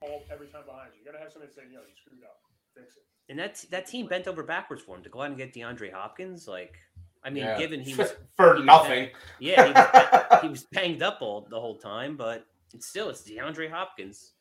[0.09, 0.99] all every time behind you.
[0.99, 2.39] You gotta have somebody saying, "Yo, you screwed up.
[2.75, 5.37] Fix it." And that that team bent over backwards for him to go out and
[5.37, 6.47] get DeAndre Hopkins.
[6.47, 6.75] Like,
[7.23, 7.57] I mean, Yeah.
[7.57, 9.09] given he was for he was nothing.
[9.39, 13.21] yeah, he was, he was banged up all the whole time, but it's still it's
[13.21, 14.33] DeAndre Hopkins.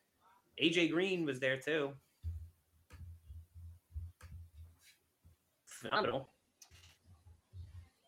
[0.62, 1.92] AJ Green was there too.
[5.66, 6.29] Phenomenal.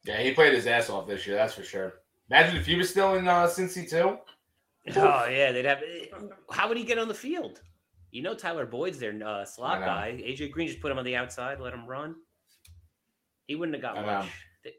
[0.05, 1.37] yeah, he played his ass off this year.
[1.37, 1.95] That's for sure.
[2.31, 4.19] Imagine if he was still in uh, Cincy too.
[4.97, 5.83] Oh yeah, they'd have.
[6.51, 7.61] How would he get on the field?
[8.11, 10.23] You know, Tyler Boyd's their uh, slot guy.
[10.25, 12.15] AJ Green just put him on the outside, let him run.
[13.47, 14.31] He wouldn't have got I much.
[14.65, 14.75] They-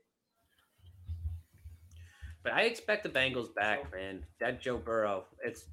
[2.43, 4.25] But I expect the Bengals back, man.
[4.39, 5.25] That Joe Burrow.
[5.43, 5.65] It's.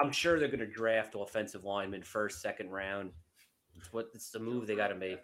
[0.00, 3.10] I'm sure they're going to draft offensive linemen first, second round.
[3.76, 5.20] It's what it's the move they got to make.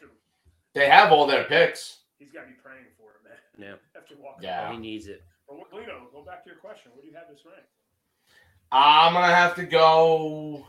[0.74, 2.00] They have all their picks.
[2.18, 3.70] He's got to be praying for it, man.
[3.70, 4.42] Yeah, After walking.
[4.44, 4.70] Yeah.
[4.72, 5.22] he needs it.
[5.48, 6.90] But Lino, go back to your question.
[6.94, 7.68] What do you have this ranked?
[8.70, 10.66] I'm gonna have to go.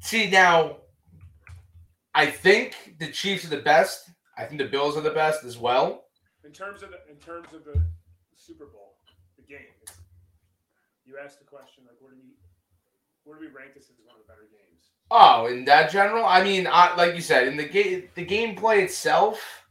[0.00, 0.76] See now,
[2.14, 4.10] I think the Chiefs are the best.
[4.38, 6.04] I think the Bills are the best as well.
[6.44, 7.82] In terms of the in terms of the
[8.36, 8.96] Super Bowl,
[9.36, 9.66] the game.
[11.04, 12.34] You asked the question like, where do we
[13.24, 14.90] where do we rank this as one of the better games?
[15.10, 18.82] Oh, in that general, I mean, I, like you said, in the game, the gameplay
[18.82, 19.64] itself,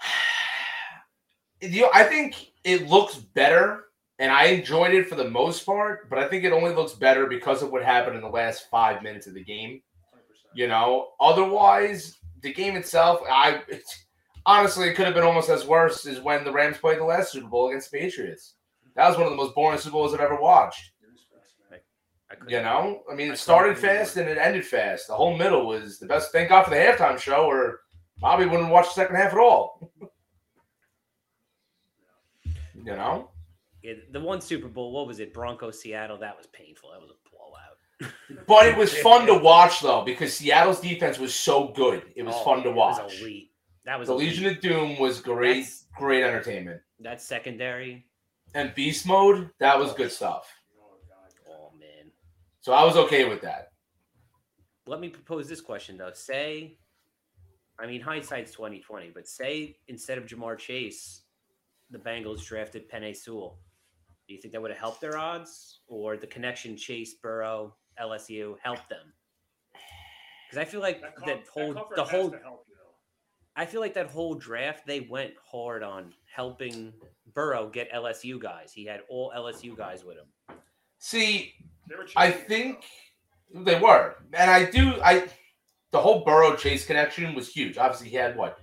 [1.60, 3.84] you know, I think it looks better,
[4.18, 6.08] and I enjoyed it for the most part.
[6.08, 9.02] But I think it only looks better because of what happened in the last five
[9.02, 9.82] minutes of the game.
[10.14, 10.20] 100%.
[10.54, 14.06] You know, otherwise, the game itself, I it's,
[14.46, 17.32] honestly, it could have been almost as worse as when the Rams played the last
[17.32, 18.54] Super Bowl against the Patriots.
[18.94, 20.92] That was one of the most boring Super Bowls I've ever watched.
[21.02, 21.80] Your respects, man.
[22.30, 25.08] I You know, I mean, I it started fast and it ended fast.
[25.08, 26.32] The whole middle was the best.
[26.32, 27.80] Thank God for the halftime show, or
[28.18, 29.92] Bobby wouldn't watch the second half at all.
[32.74, 33.30] you know,
[33.86, 35.32] Yeah, the one Super Bowl, what was it?
[35.32, 36.18] Broncos Seattle.
[36.18, 36.90] That was painful.
[36.90, 38.44] That was a blowout.
[38.48, 42.02] but it was fun to watch though because Seattle's defense was so good.
[42.16, 43.20] It was Oh, fun to It was watch.
[43.20, 43.52] elite.
[43.84, 44.28] That was The elite.
[44.30, 46.80] Legion of Doom was great, That's- great entertainment.
[46.98, 48.06] That secondary.
[48.54, 50.52] And Beast Mode, that was good stuff.
[50.80, 50.96] Oh,
[51.48, 52.10] Oh man.
[52.62, 53.68] So I was okay with that.
[54.86, 56.10] Let me propose this question though.
[56.12, 56.76] Say,
[57.78, 61.22] I mean, hindsight's twenty twenty, but say instead of Ja'Marr Chase,
[61.90, 63.60] the Bengals drafted Penei Sewell.
[64.26, 68.56] Do you think that would have helped their odds, or the connection Chase Burrow LSU
[68.62, 69.12] helped them?
[70.48, 72.64] Because I feel like That, com- that whole that comfort the has whole to help
[72.68, 73.60] you, though.
[73.60, 76.92] I feel like that whole draft they went hard on helping
[77.34, 78.72] Burrow get LSU guys.
[78.72, 80.56] He had all LSU guys with him.
[80.98, 81.54] See,
[82.16, 82.84] I think
[83.54, 84.94] they were, and I do.
[85.02, 85.28] I
[85.92, 87.78] the whole Burrow Chase connection was huge.
[87.78, 88.58] Obviously, he had what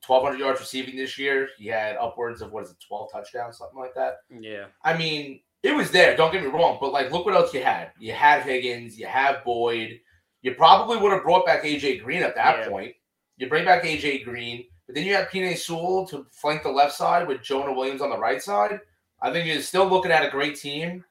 [0.00, 1.48] twelve hundred yards receiving this year.
[1.58, 4.16] He had upwards of what is it, twelve touchdowns, something like that.
[4.30, 4.66] Yeah.
[4.84, 6.16] I mean, it was there.
[6.16, 7.92] Don't get me wrong, but like, look what else you had.
[7.98, 8.98] You had Higgins.
[8.98, 10.00] You have Boyd.
[10.42, 12.68] You probably would have brought back AJ Green at that Yeah.
[12.68, 12.94] point.
[13.36, 16.94] You bring back AJ Green, but then you have Penei Sewell to flank the left
[16.94, 18.80] side with Jonah Williams on the right side.
[19.20, 21.04] I think you're still looking at a great team.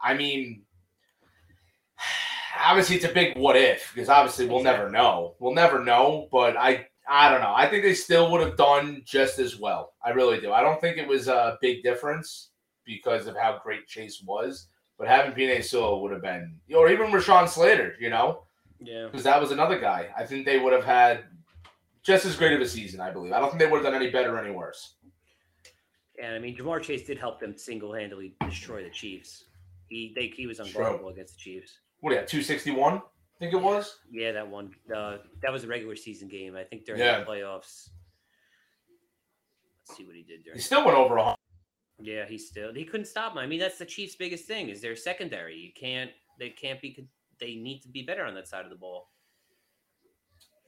[0.00, 0.62] I mean,
[2.64, 5.34] obviously it's a big what if because obviously we'll never know.
[5.38, 7.52] We'll never know, but I I don't know.
[7.54, 9.92] I think they still would have done just as well.
[10.04, 10.52] I really do.
[10.52, 12.50] I don't think it was a big difference
[12.84, 17.10] because of how great Chase was, but having Penei Sewell would have been, or even
[17.12, 18.42] Rashawn Slater, you know,
[18.80, 19.06] Yeah.
[19.06, 20.08] because that was another guy.
[20.16, 21.24] I think they would have had
[22.02, 23.00] just as great of a season.
[23.00, 23.32] I believe.
[23.32, 24.94] I don't think they would have done any better or any worse.
[26.22, 29.44] And I mean, Ja'Marr Chase did help them single handedly destroy the Chiefs.
[29.88, 31.78] He they, he was unguardable against the Chiefs.
[32.00, 32.28] What do you have?
[32.28, 32.94] Two sixty one.
[32.94, 33.00] I
[33.38, 33.98] think it was.
[34.10, 34.70] Yeah, that one.
[34.94, 36.56] Uh, that was a regular season game.
[36.56, 37.20] I think during Yeah.
[37.20, 37.90] the playoffs.
[39.88, 40.58] Let's see what he did during.
[40.58, 41.36] He still went over a hundred.
[41.98, 43.38] Yeah, he still he couldn't stop him.
[43.38, 45.56] I mean, that's the Chiefs' biggest thing is their secondary.
[45.56, 47.08] You can't they can't be
[47.40, 49.10] they need to be better on that side of the ball.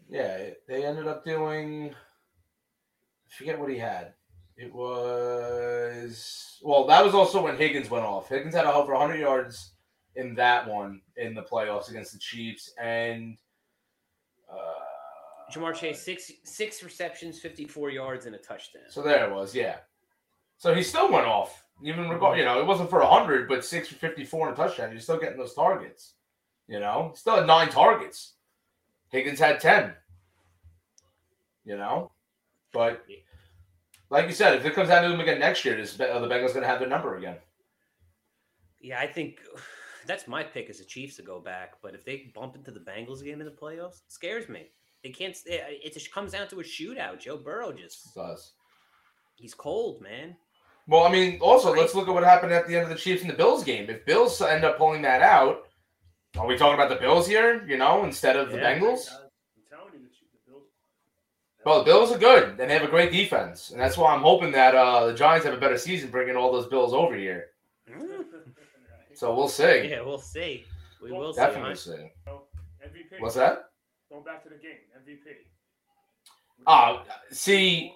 [0.09, 1.91] Yeah, they ended up doing.
[1.93, 4.15] I forget what he had.
[4.57, 6.87] It was well.
[6.87, 8.29] That was also when Higgins went off.
[8.29, 9.75] Higgins had over 100 yards
[10.17, 13.39] in that one in the playoffs against the Chiefs, and
[14.53, 18.83] uh, Ja'Marr Chase six six receptions, fifty four yards, and a touchdown.
[18.89, 19.55] So there it was.
[19.55, 19.77] Yeah.
[20.59, 22.37] So he still went off, even regard.
[22.37, 24.91] You know, it wasn't for 100, but six for 54 and a touchdown.
[24.91, 26.15] You're still getting those targets.
[26.67, 28.35] You know, still had nine targets.
[29.11, 29.95] Higgins had 10.
[31.65, 32.11] You know,
[32.73, 33.05] but
[34.11, 36.49] like you said, if it comes down to him again next year, this, the Bengals
[36.49, 37.37] going to have their number again.
[38.81, 39.41] Yeah, I think
[40.09, 41.75] that's my pick as the Chiefs to go back.
[41.83, 44.67] But if they bump into the Bengals again in the playoffs, it scares me.
[45.05, 45.37] They can't.
[45.47, 47.21] It, it comes down to a shootout.
[47.21, 48.55] Joe Burrow just it does.
[49.37, 50.37] He's cold, man.
[50.89, 53.21] Well, I mean, also let's look at what happened at the end of the Chiefs
[53.23, 53.89] and the Bills game.
[53.89, 55.69] If Bills end up pulling that out,
[56.37, 57.65] are we talking about the Bills here?
[57.69, 58.75] You know, instead of the Yeah.
[58.79, 59.11] Bengals.
[59.13, 60.65] I'm telling you, the, Chiefs- the Bills.
[61.65, 64.23] Well, the Bills are good, and they have a great defense, and that's why I'm
[64.23, 67.49] hoping that uh, the Giants have a better season, bringing all those Bills over here.
[67.89, 68.18] Mm.
[69.19, 69.89] So we'll see.
[69.91, 70.65] Yeah, we'll see.
[71.03, 71.41] We will see.
[71.41, 71.75] Definitely huh?
[71.75, 72.13] see.
[72.87, 73.21] MVP.
[73.21, 73.65] What's that?
[74.13, 75.19] Going back to the game, MVP.
[76.65, 76.99] Uh,
[77.33, 77.93] see,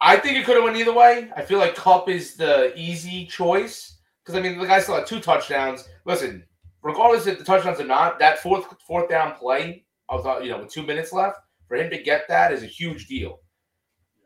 [0.00, 1.32] I think it could have went either way.
[1.36, 5.06] I feel like Kupp is the easy choice because I mean the guy still had
[5.06, 5.88] two touchdowns.
[6.04, 6.44] Listen,
[6.84, 10.58] regardless if the touchdowns or not, that fourth fourth down play, I was you know
[10.58, 13.40] with two minutes left for him to get that is a huge deal,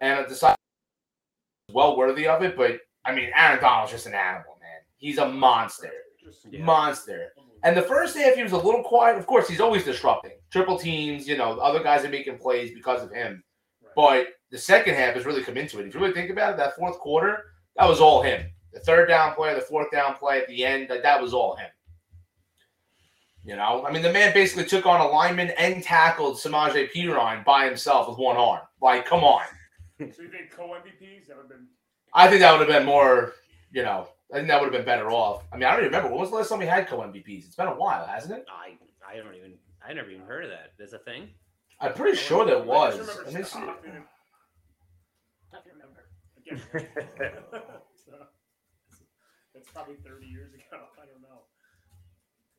[0.03, 0.59] and I decided
[1.73, 2.59] well worthy of it.
[2.59, 4.56] But I mean, Aaron Donald's just an animal, man.
[4.99, 5.93] He's a monster,
[6.51, 6.65] Yeah.
[6.65, 7.33] monster.
[7.63, 9.19] And the first half, he was a little quiet.
[9.19, 10.33] Of course, he's always disrupting.
[10.51, 13.43] Triple teams, you know, other guys are making plays because of him.
[13.95, 15.87] But the second half has really come into it.
[15.87, 17.45] If you really think about it, that fourth quarter,
[17.77, 18.47] that was all him.
[18.73, 21.57] The third down play, the fourth down play at the end, that, that was all
[21.57, 21.71] him.
[23.45, 27.45] You know, I mean, the man basically took on a lineman and tackled Samaje Perine
[27.45, 28.63] by himself with one arm.
[28.81, 29.43] Like, come on.
[29.99, 31.69] So you think that would have been
[32.13, 33.33] I think that would have been more,
[33.73, 35.45] you know, I think that would have been better off.
[35.53, 36.09] I mean, I don't even remember.
[36.11, 37.47] When was the last time we had co MVPs?
[37.47, 38.45] It's been a while, hasn't it?
[38.51, 38.77] I
[39.09, 39.55] I don't even
[39.87, 40.73] I never even heard of that.
[40.79, 41.29] There's a thing.
[41.81, 42.99] I'm pretty sure there I just was.
[42.99, 43.49] remember Let me see.
[43.49, 44.05] Stockton and-
[45.53, 46.03] I can't remember.
[46.47, 46.61] Again,
[49.55, 50.63] that's probably 30 years ago.
[51.03, 51.43] I don't know.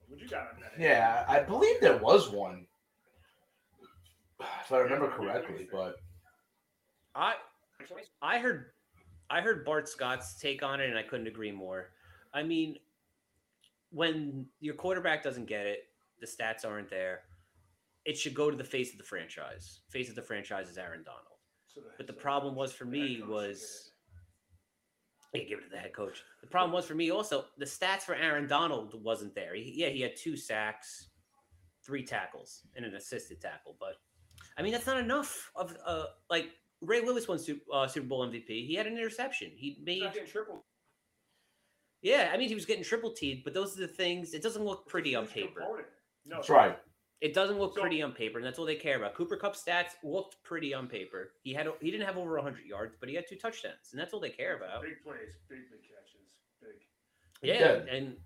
[0.07, 0.73] What you got on that?
[0.79, 2.65] Yeah, I believe there was one.
[4.63, 5.95] If I remember correctly, but
[7.15, 7.35] I
[8.21, 8.71] I heard
[9.29, 11.89] I heard Bart Scott's take on it and I couldn't agree more.
[12.33, 12.77] I mean,
[13.91, 15.79] when your quarterback doesn't get it,
[16.19, 17.21] the stats aren't there.
[18.05, 19.81] It should go to the face of the franchise.
[19.89, 21.39] Face of the franchise is Aaron Donald.
[21.67, 23.91] So But the problem was for me was
[25.33, 26.23] yeah, give it to the head coach.
[26.41, 29.53] The problem was for me also the stats for Aaron Donald wasn't there.
[29.55, 31.09] He, yeah, he had two sacks,
[31.85, 33.75] three tackles, and an assisted tackle.
[33.79, 33.95] But
[34.57, 35.51] I mean, that's not enough.
[35.55, 36.49] Of uh, like
[36.81, 38.67] Ray Lewis won Super, uh, Super Bowl MVP.
[38.67, 39.51] He had an interception.
[39.55, 40.63] He He's made not triple.
[42.01, 42.29] yeah.
[42.33, 44.33] I mean, he was getting triple teed, but those are the things.
[44.33, 45.61] It doesn't look pretty on paper.
[46.25, 46.77] No, that's right.
[47.19, 49.15] It doesn't look So- pretty on paper, and that's all they care about.
[49.15, 51.31] Cooper Kupp stats looked pretty on paper.
[51.41, 54.13] He had he didn't have over 100 yards, but he had two touchdowns, and that's
[54.13, 54.83] all they care about.
[54.83, 56.79] Big plays, big big catches, big.
[57.41, 58.17] He Yeah, and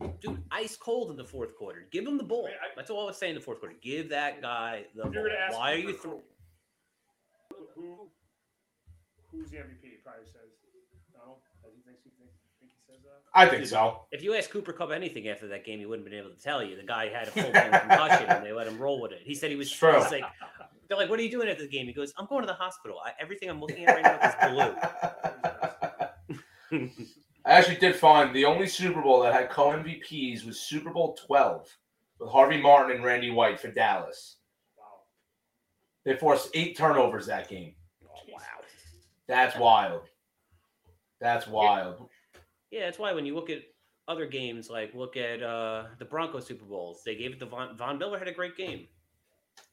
[0.00, 1.86] uh, dude, ice cold in the fourth quarter.
[1.92, 2.46] Give him the ball.
[2.46, 3.76] I mean, I- That's all I was saying in the fourth quarter.
[3.80, 5.12] Give that guy the ball.
[5.12, 6.22] gonna ask Why are you throwing?
[7.80, 8.10] Who
[9.30, 9.82] who's the MVP?
[9.82, 10.50] He probably says
[11.14, 11.38] no.
[11.62, 13.22] Does he think he think, think he says that?
[13.34, 14.06] I think so.
[14.10, 16.42] If you ask Cooper Kupp anything after that game, he wouldn't have been able to
[16.42, 16.76] tell you.
[16.76, 19.22] The guy had a full blown concussion, and they let him roll with it.
[19.24, 19.94] He said he was, true.
[19.94, 20.24] was like,
[20.88, 22.54] they're like, "What are you doing after the game?" He goes, "I'm going to the
[22.54, 22.98] hospital.
[23.04, 24.74] I, everything I'm looking at right now is blue."
[27.46, 31.16] I actually did find the only Super Bowl that had co MVPs was Super Bowl
[31.26, 31.66] 12
[32.18, 34.36] with Harvey Martin and Randy White for Dallas.
[36.04, 36.12] Wow.
[36.12, 37.74] They forced eight turnovers that game.
[38.04, 38.40] Oh, wow.
[39.26, 40.02] That's wild.
[41.20, 42.08] That's wild.
[42.70, 43.62] Yeah, that's why when you look at
[44.08, 47.76] other games, like look at uh, the Broncos Super Bowls, they gave it to Von,
[47.76, 48.86] Von Miller had a great game.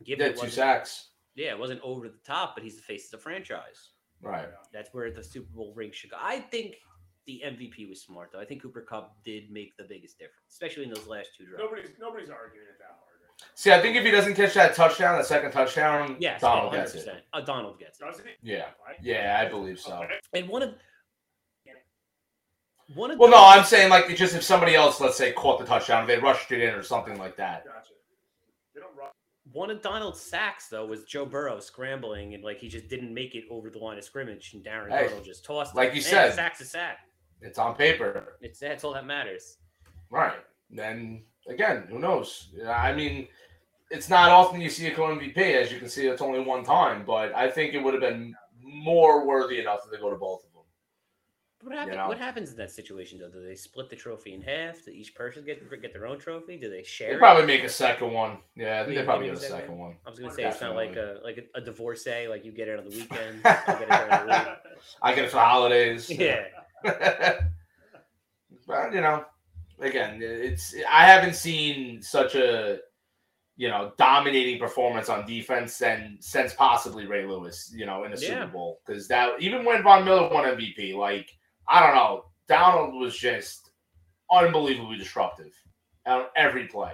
[0.04, 1.10] Give Did it two sacks.
[1.36, 3.92] Yeah, it wasn't over the top, but he's the face of the franchise.
[4.22, 4.48] Right.
[4.74, 6.18] That's where the Super Bowl ring should go.
[6.20, 6.76] I think
[7.26, 8.40] the MVP was smart though.
[8.40, 11.63] I think Cooper Kupp did make the biggest difference, especially in those last two drives.
[11.63, 13.07] Nobody's nobody's arguing it that hard.
[13.54, 16.80] See, I think if he doesn't catch that touchdown, the second touchdown, Yes, Donald yeah,
[16.80, 17.23] gets it.
[17.34, 18.04] Uh, Donald gets it.
[18.06, 18.23] Does he?
[18.41, 18.65] Yeah.
[19.02, 19.93] Yeah, I believe so.
[20.04, 20.13] Okay.
[20.34, 20.73] And one of
[22.95, 25.65] one of Well, no, I'm saying like just if somebody else, let's say, caught the
[25.65, 27.65] touchdown, they rushed it in or something like that.
[27.65, 27.89] Gotcha.
[28.73, 29.10] They don't run.
[29.52, 33.36] One of Donald's sacks though was Joe Burrow scrambling and like he just didn't make
[33.36, 35.73] it over the line of scrimmage, and Darren Hey, Donald just tossed.
[35.73, 35.78] It.
[35.78, 35.95] Like him.
[35.97, 36.34] you Hey, said.
[36.34, 37.00] sack's a sack.
[37.41, 38.38] It's on paper.
[38.41, 39.58] It's that's all that matters.
[40.10, 40.39] Right.
[40.69, 42.50] Then again, who knows?
[42.68, 43.28] I mean,
[43.90, 45.38] it's not often you see a co-MVP.
[45.38, 47.04] As you can see, it's only one time.
[47.06, 50.54] But I think it would have been more worthy enough to go to both of
[50.54, 50.58] them.
[51.64, 51.98] What happens?
[51.98, 52.08] know?
[52.08, 53.30] What happens in that situation though?
[53.30, 54.86] Do they split the trophy in half?
[54.86, 56.58] Do each person get get their own trophy?
[56.58, 57.14] Do they share?
[57.14, 58.38] They probably make a second one.
[58.56, 59.58] Yeah, I think they probably get a second.
[59.58, 59.96] second one.
[60.06, 62.68] I was gonna say it's not like a like a, a divorcee, like you get
[62.68, 63.42] it on the weekend.
[63.44, 64.58] I get it during the
[65.02, 66.10] I get it for holidays.
[66.10, 66.44] Yeah,
[66.84, 67.42] but
[68.94, 69.26] you know,
[69.80, 72.80] again, it's I haven't seen such a
[73.56, 78.20] you know dominating performance on defense and since possibly Ray Lewis, you know, in a
[78.20, 78.28] Yeah.
[78.42, 81.30] Super Bowl because that even when Von Miller won MVP, like
[81.68, 83.72] I don't know, Donald was just
[84.32, 85.54] unbelievably disruptive
[86.06, 86.94] on every play.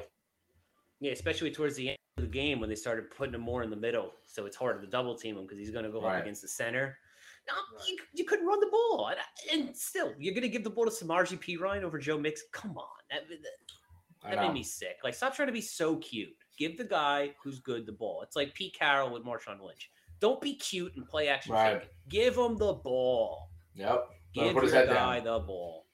[0.99, 1.11] yeah.
[1.11, 3.75] Especially towards the end of the game when they started putting him more in the
[3.75, 6.17] middle, so it's harder to double team him because he's going to go Right.
[6.17, 6.97] up against the center.
[7.47, 7.87] No, Right.
[7.89, 9.11] you, you couldn't run the ball,
[9.51, 12.43] and, and still you're going to give the ball to Samaje Perine over Joe Mix.
[12.53, 14.97] Come on, that, that, that made me sick.
[15.03, 16.29] Like, stop trying to be so cute.
[16.57, 18.21] Give the guy who's good the ball.
[18.21, 19.89] It's like Pete Carroll with Marshawn Lynch.
[20.21, 21.51] Don't be cute and play action.
[21.53, 21.83] Right.
[22.07, 23.49] Give him the ball.
[23.75, 24.07] Yep.
[24.33, 24.95] Give your head down.
[24.95, 25.87] guy the ball.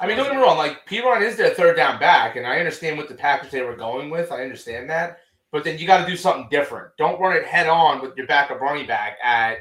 [0.00, 0.58] I mean, don't get me wrong.
[0.58, 3.76] Like Perine is their third down back, and I understand what the Packers they were
[3.76, 4.32] going with.
[4.32, 5.18] I understand that,
[5.50, 6.88] but then you got to do something different.
[6.98, 9.58] Don't run it head on with your backup running back at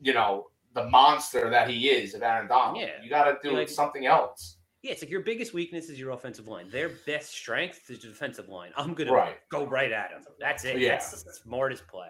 [0.00, 2.78] you know the monster that he is of Aaron Donald.
[2.78, 3.02] Yeah.
[3.02, 4.58] You got to do Like- something else.
[4.82, 6.68] Yeah, it's like your biggest weakness is your offensive line.
[6.68, 8.72] Their best strength is the defensive line.
[8.76, 10.24] I'm gonna go right at him.
[10.40, 10.78] That's it.
[10.80, 10.88] Yeah.
[10.96, 12.08] That's the smartest play.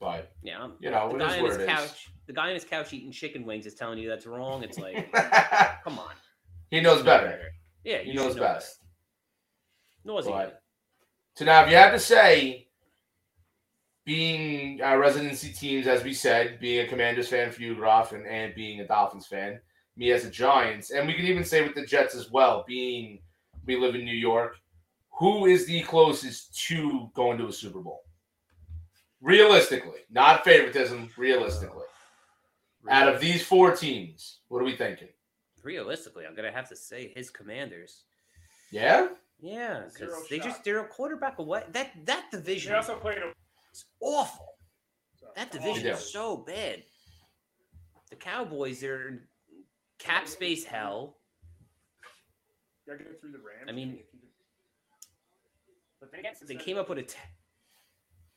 [0.00, 0.62] But Yeah.
[0.62, 1.66] I'm, you know, the guy is on his is.
[1.66, 4.62] couch, the guy on his couch eating chicken wings is telling you that's wrong.
[4.62, 5.12] It's like,
[5.84, 6.12] come on.
[6.70, 7.40] he knows know better.
[7.84, 8.54] Yeah, He knows know better.
[8.54, 8.78] best.
[10.04, 10.36] Nauseating.
[10.38, 10.62] But-
[11.34, 12.67] So now, if you had to say,
[14.08, 18.26] being uh, residency teams, as we said, being a Commanders fan for you, Groff, and,
[18.26, 19.60] and being a Dolphins fan,
[19.98, 23.18] me as a Giants, and we could even say with the Jets as well, being
[23.66, 24.56] we live in New York,
[25.10, 28.04] who is the closest to going to a Super Bowl?
[29.20, 31.84] Realistically, not favoritism, realistically.
[32.88, 35.08] Out of these four teams, what are we thinking?
[35.62, 38.04] Realistically, I'm gonna have to say his commanders.
[38.70, 39.08] Yeah?
[39.38, 40.46] Yeah, because they shot.
[40.46, 41.64] just they're a quarterback away.
[41.72, 43.32] That that They division also played a
[43.72, 44.54] is awful.
[45.36, 45.90] That division do.
[45.90, 46.82] is so bad.
[48.10, 49.20] The Cowboys, they're in
[49.98, 51.18] cap space hell.
[52.86, 53.66] Gotta get through the Rams.
[53.68, 53.98] I mean,
[56.00, 57.18] but they, They came up with a te-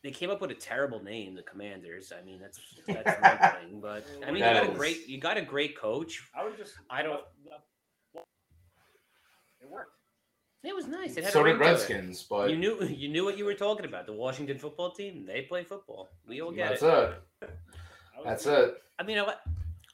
[0.04, 2.12] they came up with a terrible name, the Commanders.
[2.12, 5.20] I mean, that's that's one thing, but I mean, That you got a great you
[5.20, 6.22] got a great coach.
[6.36, 6.74] I would just.
[6.90, 7.22] I don't-
[9.62, 9.96] It worked.
[10.64, 11.18] It was nice.
[11.18, 11.66] It had So a did ring it.
[11.72, 14.06] Redskins, but You knew you knew what you were talking about.
[14.06, 16.12] The Washington football team, they play football.
[16.28, 17.14] We all get that's it.
[17.42, 17.50] it.
[18.20, 18.76] I That's it.
[19.00, 19.34] I mean, I,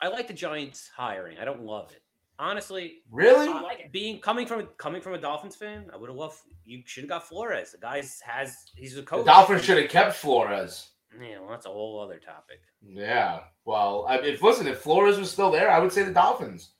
[0.01, 1.37] I like the Giants hiring.
[1.39, 2.01] I don't love it.
[2.39, 3.47] Honestly, Really?
[3.47, 3.91] I like it.
[3.91, 6.37] being coming from coming from a Dolphins fan, I would have loved.
[6.65, 7.71] You should have got Flores.
[7.71, 9.25] The guy has he's a The coach.
[9.25, 10.89] Dolphins should have kept Flores.
[11.19, 12.59] Yeah, well, that's a whole other topic.
[12.85, 13.39] Yeah.
[13.65, 16.71] Well, I, if listen, if Flores was still there, I would say the Dolphins.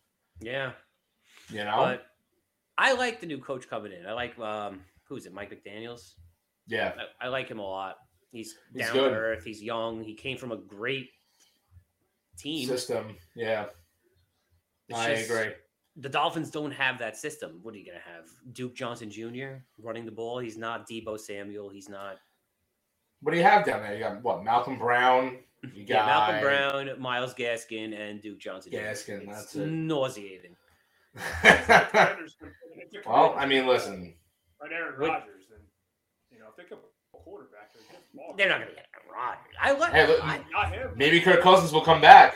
[0.41, 0.73] Yeah,
[1.50, 1.78] You know.
[1.78, 2.07] but
[2.78, 4.06] I like the new coach coming in.
[4.06, 5.34] I like um, who's it?
[5.34, 6.16] Mike McDaniel's.
[6.68, 6.94] yeah.
[7.22, 7.98] I, I like him a lot.
[8.32, 9.10] He's, He's down good.
[9.10, 9.44] to earth.
[9.44, 10.04] He's young.
[10.04, 11.10] He came from a great
[12.38, 12.68] team.
[12.68, 13.16] System.
[13.36, 13.66] Yeah.
[14.90, 15.54] It's I just- agree.
[16.00, 17.58] The Dolphins don't have that system.
[17.63, 18.26] What are you gonna have?
[18.54, 19.63] Duke Johnson Jr.
[19.82, 20.38] running the ball.
[20.38, 21.70] He's not Deebo Samuel.
[21.70, 22.18] He's not.
[23.24, 23.96] What do you have down there?
[23.96, 24.44] You got what?
[24.44, 25.40] Malcolm Brown.
[25.74, 28.74] You got Yeah, Malcolm Brown, Myles Gaskin, and Duke Johnson.
[28.74, 28.78] Jr.
[28.78, 29.66] Gaskin, It's that's it.
[29.68, 30.56] nauseating.
[33.05, 34.13] Well, I mean, listen.
[34.61, 35.59] right Aaron Would- Rodgers, then
[36.32, 37.84] you know if they could put a quarterback, they're.
[38.38, 39.53] They're not gonna get Rodgers.
[39.61, 39.93] I like.
[39.93, 40.91] Hey, look, I, Not him.
[40.95, 42.36] Maybe Kirk Cousins will come back.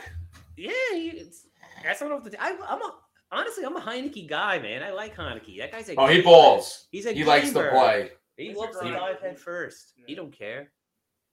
[0.56, 1.46] yeah, he- it's,
[1.82, 2.40] that's not off the.
[2.42, 2.94] I, I'm a
[3.30, 4.82] honestly, I'm a Heinicke guy, man.
[4.82, 5.58] I like Heinicke.
[5.58, 5.94] That guy's a.
[5.96, 6.86] Oh, he balls.
[6.92, 7.12] He's a.
[7.12, 8.10] He likes to play.
[8.36, 8.98] He He's loves to grinder.
[8.98, 9.92] dive head first.
[10.06, 10.72] He don't care.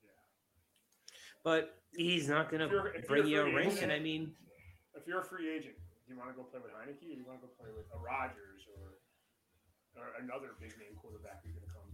[0.04, 0.10] Yeah.
[1.43, 3.68] But he's not gonna If if bring you're a ring.
[3.68, 4.34] agent- And I mean,
[4.95, 7.22] If you're a free agent, do you want to go play with Heinicke or do
[7.22, 8.97] you want to go play with a Rodgers or,
[9.97, 11.89] or another big name quarterback who's going to come?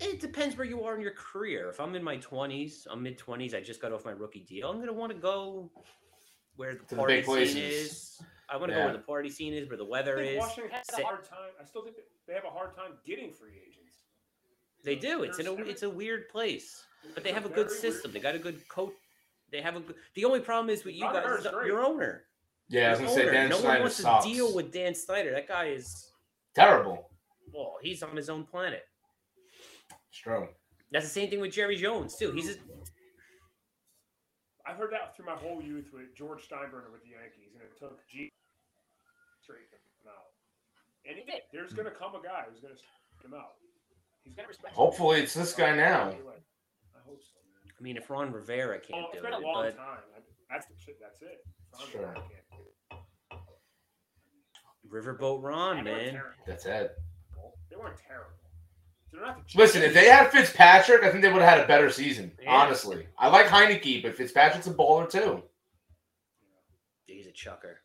[0.00, 1.68] it depends where you are in your career.
[1.68, 3.54] If I'm in my 20s, I'm mid 20s.
[3.54, 4.70] I just got off my rookie deal.
[4.70, 5.70] I'm gonna want to go
[6.56, 8.20] where the the party big scene is.
[8.48, 8.80] I want to Yeah.
[8.80, 10.38] go where the party scene is, where the weather I think is.
[10.38, 11.50] Washington has a hard time.
[11.60, 11.96] I still think
[12.26, 13.94] they have a hard time getting free agents.
[14.82, 15.22] They do.
[15.22, 16.82] It's in a it's a weird place,
[17.14, 18.12] but they have a good system.
[18.12, 18.94] They got a good coach.
[19.52, 19.96] They have a good.
[20.14, 21.66] The only problem is with you guys, is great.
[21.66, 22.24] your owner.
[22.70, 23.32] Yeah, I was gonna say owner.
[23.32, 24.24] Dan no one wants sucks.
[24.24, 25.32] to deal with Dan Snyder.
[25.32, 26.12] That guy is
[26.54, 27.10] Terrible.
[27.52, 28.84] well, he's on his own planet.
[30.08, 30.48] It's true.
[30.92, 32.32] That's the same thing with Jerry Jones too.
[32.32, 32.54] He's a,
[34.66, 37.76] I've heard that through my whole youth with George Steinbrenner with the Yankees, and it
[37.78, 38.30] took G
[39.42, 40.30] straight him out.
[41.08, 41.42] And he did.
[41.52, 43.54] There's going to come a guy who's going to straighten him out.
[44.22, 44.74] He's going to respect.
[44.74, 46.10] Hopefully, it's this guy now.
[46.10, 47.72] I hope so, man.
[47.78, 49.98] I mean, if Ron Rivera can't it's do been it, a long but time.
[50.50, 50.98] That's the shit.
[51.00, 51.42] That's it.
[51.72, 52.00] Ron Sure.
[52.00, 53.40] Rivera can't do it.
[54.92, 56.22] Riverboat Ron, they man.
[56.46, 56.96] That's it.
[57.68, 58.26] They weren't terrible.
[59.12, 61.66] They're not the Listen, if they had Fitzpatrick, I think they would have had a
[61.68, 62.32] better season.
[62.42, 62.52] Yeah.
[62.54, 65.42] Honestly, I like Heinicke, but Fitzpatrick's a baller too.
[67.06, 67.80] He's a chucker.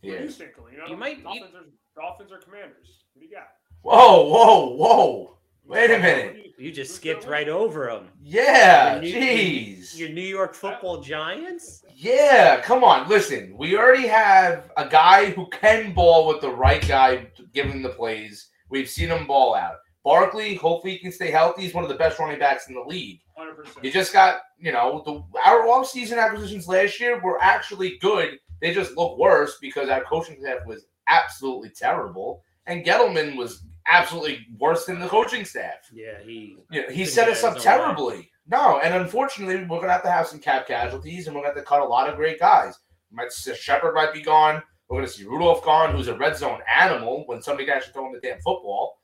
[0.00, 0.36] What do you Yes.
[0.36, 0.52] think?
[0.72, 3.04] You know, You might- you- Dolphins, are, Dolphins are Commanders.
[3.12, 3.48] What do you got?
[3.82, 5.38] Whoa, whoa, whoa!
[5.70, 6.36] Wait a minute.
[6.36, 8.08] you- You just skipped right over them.
[8.22, 9.96] Yeah, Your New- jeez.
[9.98, 11.84] Your New York Football Giants.
[11.94, 13.08] Yeah, come on.
[13.08, 17.88] Listen, we already have a guy who can ball with the right guy giving the
[17.88, 18.50] plays.
[18.68, 19.76] We've seen him ball out.
[20.04, 21.62] Barkley, hopefully he can stay healthy.
[21.62, 23.20] He's one of the best running backs in the league.
[23.38, 23.82] 100%.
[23.82, 28.38] You just got, you know, the our off-season acquisitions last year were actually good.
[28.60, 34.46] They just look worse because our coaching staff was absolutely terrible, and Gettleman was absolutely
[34.58, 35.88] worse than the coaching staff.
[35.92, 36.56] Yeah, he.
[36.70, 37.62] You know, he set us up own way.
[37.62, 38.30] terribly.
[38.48, 41.62] No, and unfortunately, we're gonna have to have some cap casualties, and we're gonna have
[41.62, 42.78] to cut a lot of great guys.
[43.12, 44.62] Might Shepard might be gone.
[44.88, 48.06] We're gonna see Rudolph gone, who's a red zone animal when somebody can actually throw
[48.06, 49.00] him the damn football.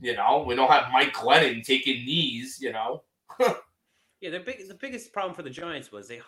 [0.00, 2.58] You know, we don't have Mike Glennon taking knees.
[2.60, 3.02] You know,
[4.20, 6.20] Yeah, the big the biggest problem for the Giants was they.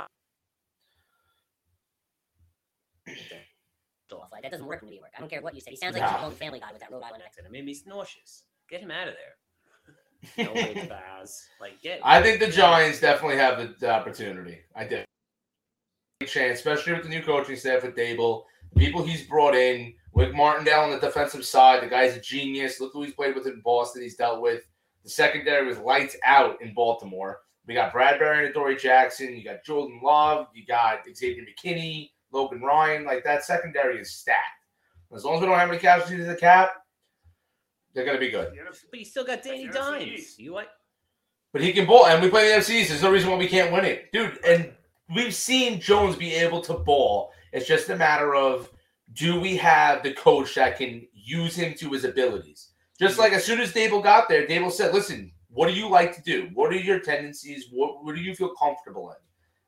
[4.11, 4.29] Hi- off.
[4.33, 5.11] Like that doesn't work in New York.
[5.17, 5.71] I don't care what you say.
[5.73, 6.23] He sounds like he's Nah.
[6.23, 7.45] a lone family guy with that Rhode Island accent.
[7.45, 7.47] accent.
[7.47, 8.45] It made me nauseous.
[8.69, 9.35] Get him out of there.
[10.37, 11.47] No holds bars.
[11.61, 12.01] Like get.
[12.03, 14.59] I think the Giants definitely have the, the opportunity.
[14.75, 15.05] I did.
[16.27, 18.43] Chance, especially with the new coaching staff with Daboll,
[18.75, 21.81] the people he's brought in, Wink Martindale on the defensive side.
[21.83, 22.81] The guy's a genius.
[22.81, 24.03] Look who he's played with in Boston.
[24.03, 24.63] He's dealt with.
[25.05, 27.43] The secondary was lights out in Baltimore.
[27.69, 29.37] We got Bradberry and Dory Jackson.
[29.37, 30.49] You got Jordan Love.
[30.55, 33.05] You got Xavier McKinney, Logan Ryan.
[33.05, 34.67] Like that secondary is stacked.
[35.15, 36.71] As long as we don't have any casualties in the cap,
[37.95, 38.53] they're going to be good.
[38.91, 40.39] But you still got Danny Dimes.
[40.39, 40.69] You what?
[41.53, 42.91] But he can ball, and we play the FC East.
[42.91, 44.39] There's no reason why we can't win it, dude.
[44.45, 44.71] And
[45.15, 47.33] we've seen Jones be able to ball.
[47.53, 48.71] It's just a matter of
[49.15, 52.69] do we have the coach that can use him to his abilities?
[53.01, 56.15] Just like as soon as Daboll got there, Daboll said, "Listen, what do you like
[56.17, 56.51] to do?
[56.53, 57.67] What are your tendencies?
[57.71, 59.17] What, what do you feel comfortable in?"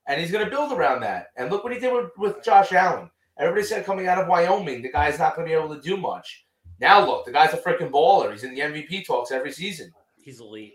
[0.06, 1.28] And he's going to build around that.
[1.36, 3.10] And look what he did with, with Josh Allen.
[3.38, 5.96] Everybody said coming out of Wyoming, the guy's not going to be able to do
[5.96, 6.44] much.
[6.80, 8.32] Now look, the guy's a freaking baller.
[8.32, 9.92] He's in the MVP talks every season.
[10.20, 10.74] He's elite.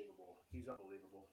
[0.51, 1.27] He's unbelievable.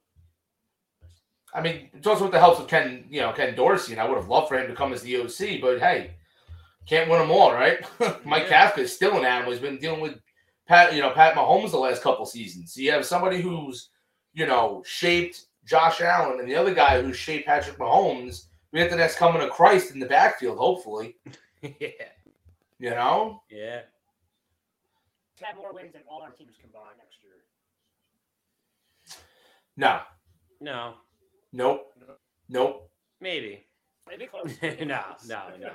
[1.55, 4.09] I mean, it's also with the help of Ken, you know, Ken Dorsey, and I
[4.09, 6.12] would have loved for him to come as the OC, but hey,
[6.86, 7.78] can't win them all, right?
[8.24, 9.53] Mike Kafka is still an animal.
[9.53, 10.18] He's been dealing with
[10.66, 12.72] Pat, you know, Pat Mahomes the last couple seasons.
[12.72, 13.90] So you have somebody who's,
[14.32, 18.47] you know, shaped Josh Allen, and the other guy who's shaped Patrick Mahomes.
[18.73, 21.17] We have the next coming of Christ in the backfield, hopefully.
[21.63, 21.89] yeah.
[22.79, 23.83] You know, Yeah.
[25.43, 27.33] Have more wins than all our teams combined next year.
[29.77, 30.01] no,
[30.61, 30.95] No.
[31.53, 31.93] nope,
[32.49, 32.89] nope.
[33.21, 33.67] Maybe.
[34.09, 34.53] Maybe close.
[34.63, 35.03] no.
[35.27, 35.43] No.
[35.61, 35.73] No.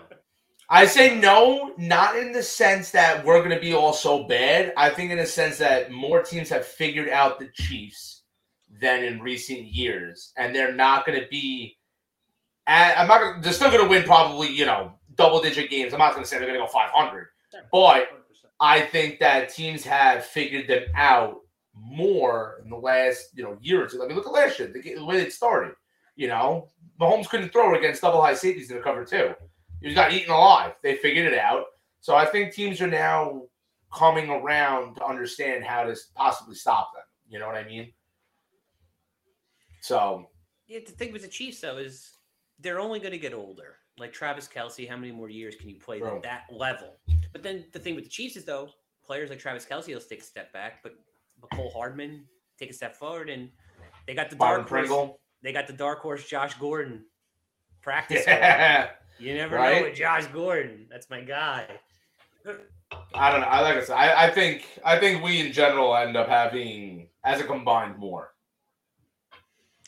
[0.70, 4.74] I say no, not in the sense that we're going to be all so bad.
[4.76, 8.17] I think in the sense that more teams have figured out the Chiefs
[8.80, 11.78] than in recent years, and they're not going to be.
[12.68, 13.22] I'm not.
[13.22, 15.94] Gonna, they're still going to win probably, you know, double digit games.
[15.94, 17.28] I'm not going to say they're going to go 500,
[17.72, 18.08] but
[18.60, 21.42] I think that teams have figured them out
[21.74, 24.04] more in the last, you know, year or two.
[24.04, 25.74] I mean, look at last year, the, the way it started.
[26.16, 26.68] You know,
[27.00, 29.34] Mahomes couldn't throw against double high safeties in the cover two.
[29.82, 30.74] He was got eaten alive.
[30.82, 31.66] They figured it out.
[32.02, 33.44] So I think teams are now
[33.94, 37.04] coming around to understand how to possibly stop them.
[37.30, 37.92] You know what I mean?
[39.88, 40.28] So
[40.68, 42.18] Yeah, the thing with the Chiefs though is
[42.60, 43.78] they're only going to get older.
[43.98, 46.18] Like Travis Kelce, how many more years can you play Bro.
[46.18, 46.98] at that level?
[47.32, 48.70] But then the thing with the Chiefs is though,
[49.06, 50.94] players like Travis Kelce will take a step back, but
[51.42, 52.26] Mecole Hardman
[52.60, 53.50] take a step forward, and
[54.06, 54.88] they got the Byron dark horse.
[54.88, 55.20] Pringle.
[55.42, 57.06] They got the dark horse Josh Gordon
[57.82, 58.24] practice.
[58.28, 58.90] Yeah.
[59.20, 59.78] You never Right?
[59.82, 60.86] know with Josh Gordon.
[60.92, 61.66] That's my guy.
[63.16, 63.48] I don't know.
[63.48, 67.10] I like I said, I, I think I think we in general end up having
[67.24, 68.34] as a combined more.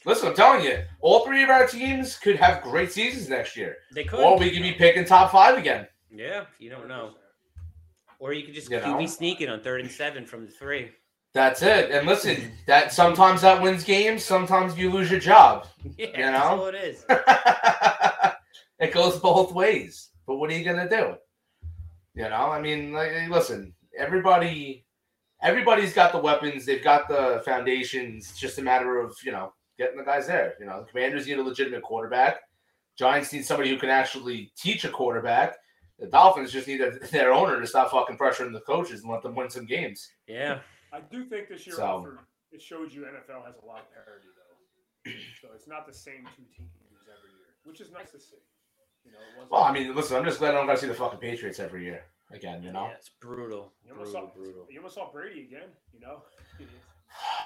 [0.06, 3.78] Listen, I'm telling you, all three of our teams could have great seasons next year.
[3.94, 4.20] They could.
[4.20, 5.88] Or we could be picking top five again.
[6.12, 7.12] yeah, you don't know.
[8.20, 9.06] Or you could just You know?
[9.06, 10.92] sneaking on third and seven from the three.
[11.34, 11.92] That's it.
[11.92, 15.68] And listen, that sometimes that wins games, sometimes you lose your job.
[15.98, 16.66] Yeah, You that's know?
[16.66, 17.06] it is.
[18.80, 20.10] it goes both ways.
[20.26, 21.16] But what are you gonna do?
[22.16, 24.86] You know, I mean, like, listen, everybody
[25.42, 28.30] everybody's got the weapons, they've got the foundations.
[28.30, 30.54] It's just a matter of you know getting the guys there.
[30.60, 32.42] You know, the Commanders need a legitimate quarterback.
[32.98, 35.56] Giants need somebody who can actually teach a quarterback.
[35.98, 39.24] The Dolphins just need a, their owner to stop fucking pressuring the coaches and let
[39.24, 40.08] them win some games.
[40.28, 40.60] Yeah.
[40.94, 42.20] I do think this year So- um, offered,
[42.52, 45.12] it shows you NFL has a lot of parity though.
[45.42, 46.72] so it's not the same two teams
[47.04, 48.36] every year, which is nice to see.
[49.06, 50.82] You know, it wasn't, Well, I mean, listen, I'm just glad I don't got to
[50.82, 52.62] see the fucking Patriots every year again.
[52.64, 53.72] You know, Yeah, it's brutal.
[53.86, 54.68] you almost, Brutal, saw, brutal.
[54.70, 55.70] you almost saw Brady again.
[55.94, 56.24] You know,
[56.60, 56.74] It's always,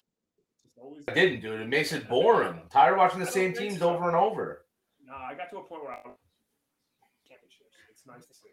[1.08, 1.62] I didn't, dude.
[1.62, 2.60] It makes it boring.
[2.62, 3.94] I'm tired of watching the same teams so.
[3.94, 4.66] over and over.
[5.06, 6.00] Nah, I got to a point where I
[7.28, 7.76] championships.
[7.92, 8.50] It's nice to see.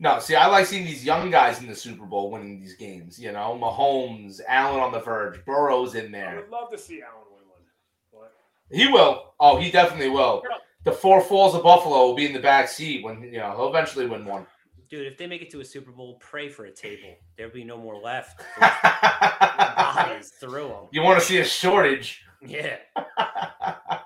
[0.00, 3.18] No, see, I like seeing these young guys in the Super Bowl winning these games.
[3.18, 6.30] You know, Mahomes, Allen on the verge, Burrow's in there.
[6.30, 7.62] I would love to see Allen win one,
[8.12, 8.32] but
[8.70, 9.34] He will.
[9.40, 10.44] Oh, he definitely will.
[10.84, 13.68] The four falls of Buffalo will be in the back seat when you know he'll
[13.70, 14.46] eventually win one.
[14.88, 17.16] Dude, if they make it to a Super Bowl, pray for a table.
[17.36, 18.40] There'll be no more left.
[20.48, 21.04] you through them.
[21.04, 22.22] want to see a shortage?
[22.42, 22.76] Yeah.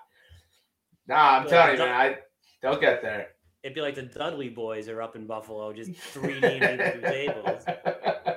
[1.08, 1.94] Nah, I'm Yeah, telling you, but- man.
[2.00, 2.16] I
[2.62, 3.28] they'll get there.
[3.64, 7.64] It'd be like the Dudley Boyz are up in Buffalo, just 3D through tables.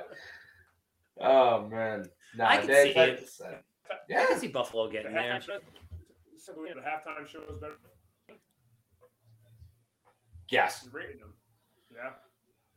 [1.20, 3.54] oh man, nah, I can they- see that's- I
[4.08, 5.32] Yeah, I can see Buffalo the getting there.
[5.34, 5.60] halftime,
[6.36, 7.76] simply the halftime show is better.
[10.50, 11.34] yes, than rating them.
[11.94, 12.10] Yeah,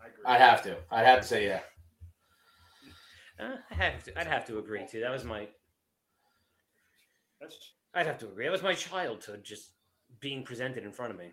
[0.01, 0.23] I agree.
[0.25, 0.77] I have to.
[0.91, 1.61] I have to say yeah.
[3.39, 4.99] Uh, I have to, I'd have to agree too.
[5.01, 5.47] That was my.
[7.39, 7.55] That's
[7.93, 8.45] I'd have to agree.
[8.45, 9.71] That was my childhood, just
[10.19, 11.31] being presented in front of me.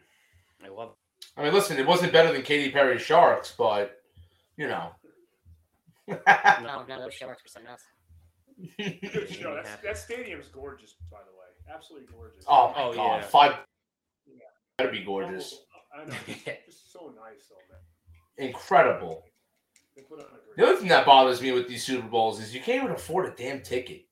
[0.65, 0.95] I love.
[1.37, 4.01] I mean, listen, it wasn't better than Katy Perry's Sharks, but
[4.57, 4.91] you know.
[6.09, 6.15] No,
[6.87, 7.83] none of those sharks or something else.
[9.13, 9.55] good show.
[9.57, 11.75] Yeah, That's, that stadium's gorgeous, by the way.
[11.75, 12.45] Absolutely gorgeous.
[12.47, 13.27] oh my Oh, god, yeah.
[13.27, 13.53] five
[14.25, 14.35] Yeah.
[14.79, 16.15] better be gorgeous, I know.
[16.69, 18.49] It's so nice, though, man.
[18.49, 19.25] incredible.
[19.25, 20.03] They put on a The
[20.57, 20.69] great.
[20.69, 23.35] other thing that bothers me with these Super Bowls is you can't even afford a
[23.37, 24.03] damn ticket.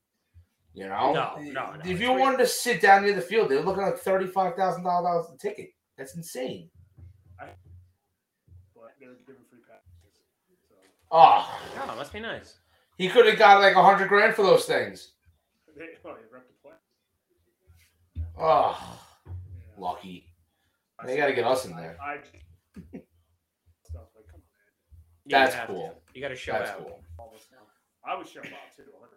[0.73, 3.49] You know, No, no, no, If you re- wanted to sit down near the field,
[3.49, 5.71] they're looking like thirty-five thousand dollars a ticket.
[5.97, 6.69] That's insane.
[7.39, 7.57] But
[8.99, 10.21] they're giving free passes.
[10.69, 10.75] So
[11.13, 12.59] Oh, Oh, it must be nice.
[12.99, 15.13] he could have got like a hundred grand for those things.
[15.77, 16.73] they, oh, they rep the play.
[18.37, 19.01] Oh, ah.
[19.27, 19.33] Yeah.
[19.79, 20.27] lucky.
[21.07, 21.97] They gotta get us in there.
[22.03, 22.17] I,
[23.85, 24.73] stuff like, come on, man.
[24.83, 25.73] Yeah, you That's have to.
[25.75, 26.03] cool.
[26.15, 26.79] You got to show That's out.
[26.79, 27.01] cool.
[27.19, 27.47] All this.
[28.07, 28.83] I would show Bob too.
[28.93, 29.11] 100.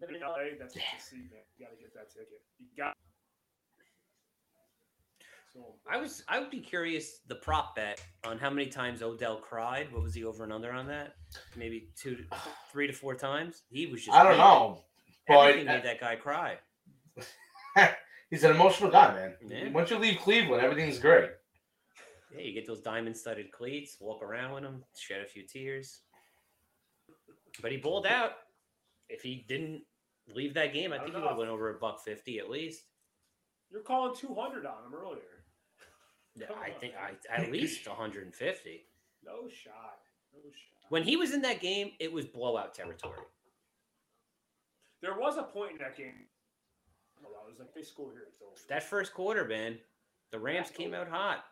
[0.00, 1.42] Living in LA, that's what you see, man.
[1.58, 2.40] You got to get that ticket.
[2.58, 2.94] You got.
[5.52, 6.22] So I was.
[6.28, 9.92] I would be curious the prop bet on how many times Odell cried.
[9.92, 11.16] What was he over and under on that?
[11.56, 12.22] Maybe two, to,
[12.70, 13.62] three to four times.
[13.68, 14.16] He was just.
[14.16, 14.44] I don't weeping.
[14.44, 14.84] know,
[15.26, 16.58] but Everything made that guy cry.
[18.30, 19.34] he's an emotional guy, man.
[19.44, 19.70] Yeah.
[19.72, 21.30] Once you leave Cleveland, everything's great.
[22.34, 26.00] Yeah, you get those diamond-studded cleats, walk around with them, shed a few tears.
[27.60, 28.32] But he bowled out.
[29.08, 29.82] If he didn't
[30.32, 32.84] leave that game, I think he would have went over a buck fifty at least.
[33.70, 35.44] you're calling 200 on him earlier.
[36.36, 37.16] Yeah, Come I on, think man.
[37.32, 38.84] I at least 150.
[39.24, 39.98] No shot.
[40.32, 40.90] No shot.
[40.90, 43.18] When he was in that game, it was blowout territory.
[45.02, 46.26] There was a point in that game.
[47.20, 48.28] Well, I was like, they score here.
[48.68, 49.78] That first quarter, man,
[50.30, 51.44] the Rams came out hot.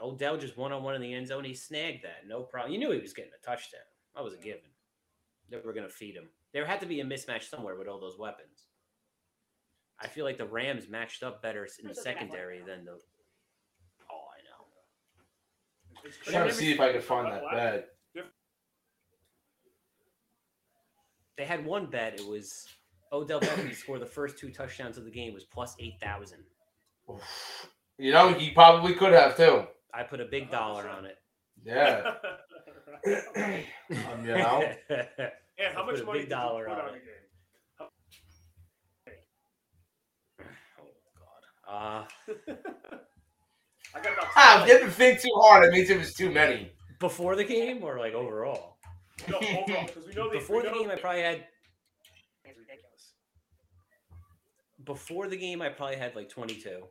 [0.00, 1.44] Odell just one on one in the end zone.
[1.44, 2.72] He snagged that, no problem.
[2.72, 3.80] You knew he was getting a touchdown.
[4.14, 4.60] That was a given.
[5.50, 6.28] They were going to feed him.
[6.52, 8.66] There had to be a mismatch somewhere with all those weapons.
[10.00, 12.98] I feel like the Rams matched up better in the secondary than the.
[14.10, 16.02] Oh, I know.
[16.04, 17.88] It's I'm trying to see if I can find that bet.
[21.38, 22.18] They had one bet.
[22.18, 22.66] It was
[23.12, 26.40] Odell Beckham to score the first two touchdowns of the game was plus eight thousand.
[27.98, 29.66] You know, he probably could have too.
[29.96, 31.16] I put a big dollar on it.
[31.64, 32.14] Yeah.
[33.06, 36.86] Um, you know, and how I much money big did you dollar put on on
[36.88, 36.92] it.
[36.92, 37.88] the game?
[40.80, 40.84] oh
[41.66, 42.04] God.
[42.32, 42.32] Uh,
[43.94, 44.26] I got about.
[44.36, 46.72] ah, if didn't think too hard, it means it was too many.
[46.98, 48.78] before the game or like overall?
[49.28, 51.44] no, overall, because we know they, Before we the know game, I probably had.
[52.44, 53.12] It's ridiculous.
[54.84, 56.84] Before the game, I probably had like twenty-two.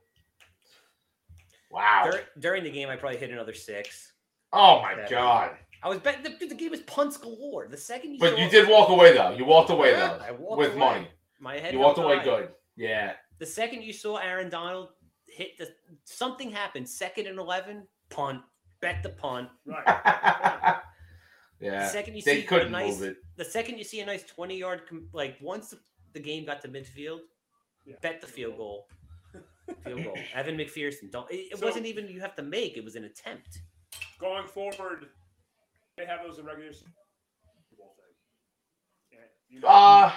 [1.75, 2.09] Wow.
[2.11, 4.13] Dur- during the game, I probably hit another six.
[4.53, 5.05] Oh my Seven.
[5.09, 5.51] god.
[5.83, 7.67] I was betting the, the game was punts galore.
[7.67, 9.31] The second you But saw- you did walk away though.
[9.31, 10.79] You walked away Yeah, though I walked with away.
[10.79, 11.07] money.
[11.39, 11.73] my head.
[11.73, 12.23] You walked away high.
[12.23, 12.49] good.
[12.77, 13.13] Yeah.
[13.39, 14.89] The second you saw Aaron Donald
[15.27, 15.67] hit the
[16.05, 16.87] something happened.
[16.87, 18.41] Second and eleven, punt.
[18.81, 19.49] Bet the punt.
[19.65, 20.75] Right.
[21.59, 23.17] The second you They see a couldn't nice, move it.
[23.37, 24.81] the second you see a nice twenty-yard,
[25.13, 25.79] like once the,
[26.13, 27.19] the game got to midfield,
[27.85, 27.95] Yeah.
[28.01, 28.87] bet the field goal.
[29.85, 30.17] Field goal.
[30.35, 31.11] Evan McPherson.
[31.11, 31.29] Don't.
[31.31, 32.77] It, it So- wasn't even you have to make.
[32.77, 33.59] It was an attempt.
[34.19, 35.07] Going forward,
[35.97, 36.91] they have those in regular season.
[39.49, 39.67] You know?
[39.67, 40.11] Uh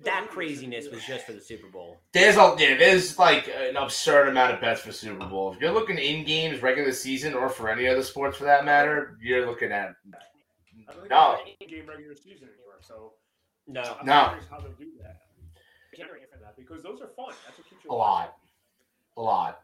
[0.00, 1.98] That craziness was just for the Super Bowl.
[2.12, 5.52] there's a yeah, there's like an absurd amount of bets for Super Bowl.
[5.52, 9.18] If you're looking in games, regular season, or for any other sports for that matter,
[9.20, 9.90] you're looking at
[10.88, 11.36] I don't think no.
[11.60, 12.78] there's game regular season anymore.
[12.80, 13.12] So
[13.66, 13.82] No.
[14.00, 14.24] I'm No.
[14.28, 15.16] curious how they'll do that.
[15.96, 17.34] Generate for that because those are fun.
[17.44, 18.36] That's what keeps you a lot,
[19.18, 19.60] a lot.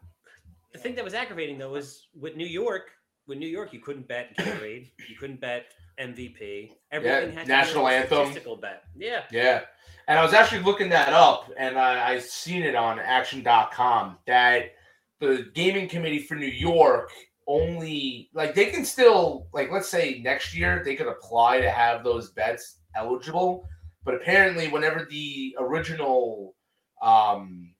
[0.72, 2.90] The thing that was aggravating though was with New York.
[3.26, 4.90] With New York, you couldn't bet Gatorade.
[5.08, 5.66] you couldn't bet
[5.98, 6.72] MVP.
[6.92, 8.18] Everything had to national be a anthem.
[8.18, 8.84] statistical bet.
[8.96, 9.22] Yeah.
[9.30, 9.62] Yeah.
[10.08, 14.72] And I was actually looking that up and I, I seen it on action.com that
[15.20, 17.10] the gaming committee for New York
[17.46, 22.04] only like they can still like let's say next year they could apply to have
[22.04, 23.66] those bets eligible,
[24.04, 26.54] but apparently whenever the original
[27.02, 27.73] um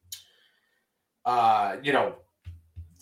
[1.24, 2.14] uh you know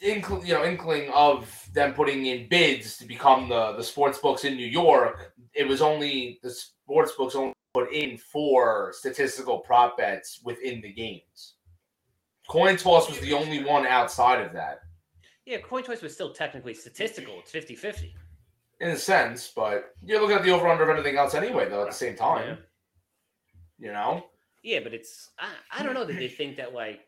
[0.00, 4.44] inkling you know inkling of them putting in bids to become the the sports books
[4.44, 9.96] in New York, it was only the sports books only put in for statistical prop
[9.96, 11.54] bets within the games.
[12.48, 14.80] Coin toss was the only one outside of that,
[15.46, 17.34] Yeah, coin toss was still technically statistical.
[17.38, 18.12] It's 50-50.
[18.80, 19.50] in a sense.
[19.54, 21.82] But you're looking at the over under of anything else anyway, though.
[21.82, 22.58] At the same time,
[23.78, 24.26] you know.
[24.62, 27.00] Yeah, but it's I, I don't know that they think that like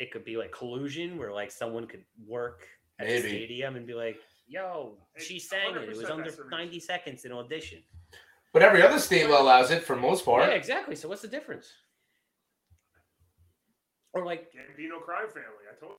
[0.00, 2.66] it could be like collusion where like someone could work
[2.98, 4.16] at the stadium and be like,
[4.48, 5.82] "Yo, she sang it.
[5.88, 6.58] It was under that's the reason.
[6.58, 7.82] 90 seconds in audition."
[8.52, 10.42] But every other state allows it for most part.
[10.48, 10.96] Yeah, exactly.
[10.96, 11.70] So what's the difference?
[14.12, 15.64] Or like, Gambino crime family.
[15.70, 15.92] I told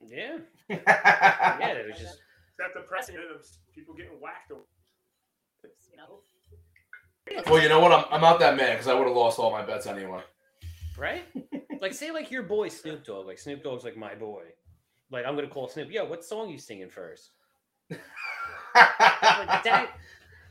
[0.00, 0.16] you.
[0.16, 0.38] yeah,
[1.60, 2.16] yeah, it was just
[2.58, 4.50] Set the precedent of people getting whacked.
[4.52, 4.62] over-
[5.90, 7.42] You know?
[7.50, 7.92] well, you know what?
[7.92, 10.22] I'm, I'm not that mad because I would have lost all my bets anyway.
[10.98, 11.24] right.
[11.80, 13.26] Like, say like your boy Snoop Dogg.
[13.26, 14.44] Like Snoop Dogg's like my boy.
[15.10, 15.90] Like I'm gonna call Snoop.
[15.90, 17.30] Yo, what song you singing first?
[17.90, 17.98] Like
[19.64, 19.90] that.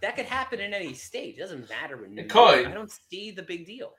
[0.02, 1.36] That could happen in any state.
[1.38, 2.56] It doesn't matter when New It York.
[2.56, 2.66] could.
[2.68, 3.92] I don't see the big deal.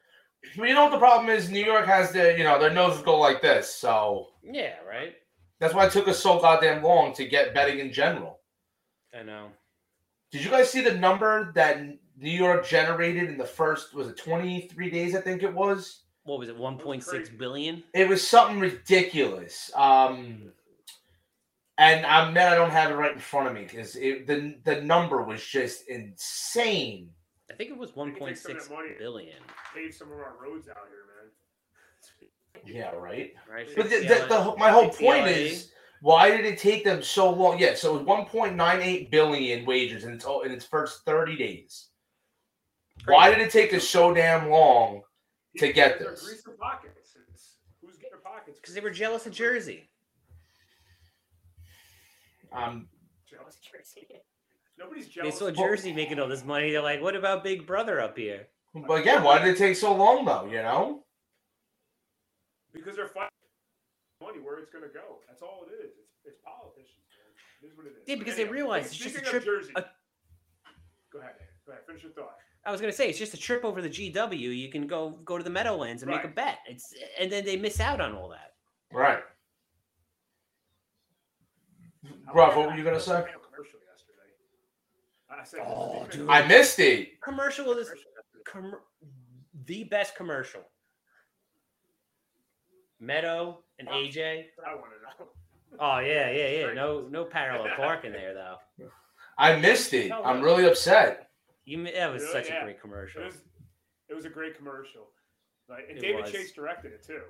[0.56, 1.50] Well, you know what the problem is?
[1.50, 3.74] New York has the you know, their noses go like this.
[3.74, 5.12] So Yeah, right.
[5.58, 8.40] that's why it took us so goddamn long to get betting in general.
[9.14, 9.48] I know.
[10.32, 11.82] Did you guys see the number that
[12.16, 16.04] New York generated in the first, was it 23 days, I think it was?
[16.30, 16.56] What was it?
[16.56, 17.82] 1.6 billion?
[17.92, 19.68] It was something ridiculous.
[19.74, 20.52] Um,
[21.76, 24.80] and I'm mad I don't have it right in front of me because the, the
[24.80, 27.10] number was just insane.
[27.50, 28.90] I think it was one can some of six that money.
[28.96, 29.38] billion.
[29.74, 31.02] Pave some of our roads out here,
[32.62, 32.76] man.
[32.76, 33.34] Yeah, right?
[33.52, 33.68] Right.
[33.74, 37.58] But the, the, the, my whole point is, why did it take them so long?
[37.58, 41.88] Yeah, so it was 1.98 billion wages in its in its first 30 days.
[43.06, 45.02] Why did it take us so damn long?
[45.58, 46.22] To get They're this.
[46.26, 47.16] greasing pockets.
[47.32, 48.58] It's, who's getting their pockets?
[48.60, 49.88] because they were jealous of Jersey.
[52.52, 52.88] Um,
[53.28, 53.56] jealous.
[53.60, 54.06] Jersey.
[54.78, 55.34] Nobody's jealous.
[55.34, 56.70] They saw Jersey making all this money.
[56.70, 59.94] They're like, "What about Big Brother up here?" but again, why did it take so
[59.94, 60.46] long though?
[60.46, 61.04] You know,
[62.72, 63.28] because they're fighting
[64.22, 65.18] money where it's going to go.
[65.28, 65.90] That's all it is.
[65.98, 67.02] It's, it's politicians.
[67.10, 67.28] Man.
[67.62, 68.02] It is what it is.
[68.06, 69.84] Yeah, But because they anyway, realize it's just a trip- Jersey, a-
[71.12, 71.34] go ahead.
[71.66, 71.84] Go ahead.
[71.86, 72.36] Finish your thought.
[72.64, 74.38] I was gonna say it's just a trip over the GW.
[74.38, 76.58] You can go go to the Meadowlands and make a bet.
[76.68, 78.52] It's and then they miss out on all that.
[78.92, 79.22] right?
[82.04, 83.24] I Rob, what were you gonna say?
[83.50, 85.62] Commercial yesterday.
[85.62, 86.28] I Oh, dude.
[86.28, 87.20] I missed it.
[87.20, 87.90] Commercial is
[88.44, 88.74] com-
[89.66, 90.62] the best commercial.
[93.00, 94.46] Meadow and AJ.
[94.66, 95.28] I want to know.
[95.78, 96.72] Oh yeah, yeah, yeah.
[96.74, 98.56] No, no parallel parking there though.
[99.38, 100.12] I missed it.
[100.12, 101.29] I'm really upset.
[101.70, 102.32] You that was Really?
[102.32, 102.62] such Yeah.
[102.62, 103.22] a great commercial.
[103.22, 103.44] It was,
[104.08, 105.12] it was a great commercial.
[105.68, 106.32] Like, and It David was.
[106.32, 107.22] Chase directed it too.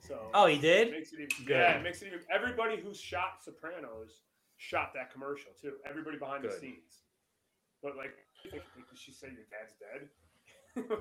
[0.00, 0.90] So Oh, he it did.
[0.90, 1.54] makes it even, Good.
[1.56, 2.20] yeah, it makes it even.
[2.30, 4.24] Everybody who shot Sopranos
[4.58, 5.78] shot that commercial too.
[5.86, 7.04] Everybody behind the scenes.
[7.82, 8.60] But like, did
[8.94, 10.10] she say your dad's dead?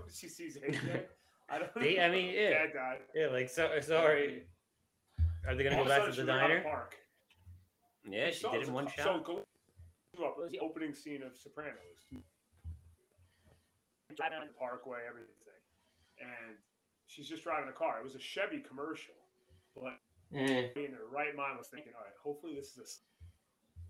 [0.14, 1.06] she sees AJ.
[1.50, 1.74] I don't.
[1.76, 2.50] They- I mean, yeah.
[2.52, 3.00] Dad died.
[3.14, 3.80] Yeah, like so.
[3.82, 4.48] Sorry.
[5.46, 6.62] Are they gonna All go back to the she went out diner?
[6.64, 6.96] Park.
[8.10, 9.04] Yeah, she saw did it it in one shot.
[9.04, 9.44] So go
[10.50, 12.24] the opening scene of Sopranos.
[14.18, 15.30] Driving on the Parkway, everything,
[16.20, 16.56] and
[17.06, 18.00] she's just driving a car.
[18.00, 19.14] It was a Chevy commercial,
[19.76, 19.94] but
[20.34, 22.82] Mm, in her right mind was thinking, all right, hopefully this is a.
[22.82, 23.00] s-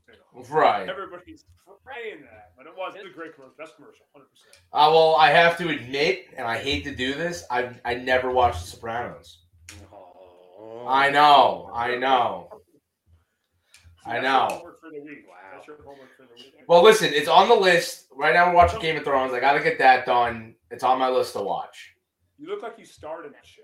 [0.07, 0.88] you know, right.
[0.88, 1.43] Everybody's
[1.84, 4.55] praying that, but it was, it was a great commercial, best commercial, hundred percent.
[4.71, 8.30] Uh, well, I have to admit, and I hate to do this, I I never
[8.32, 9.45] watched The Sopranos.
[9.91, 10.86] Oh.
[10.88, 12.49] I know, I know.
[16.28, 16.55] The week.
[16.68, 18.49] Well, listen, it's on the list right now.
[18.49, 19.34] We're watching Game of Thrones.
[19.34, 20.55] I got to get that done.
[20.72, 21.95] It's on my list to watch.
[22.38, 23.64] You look like you started that show.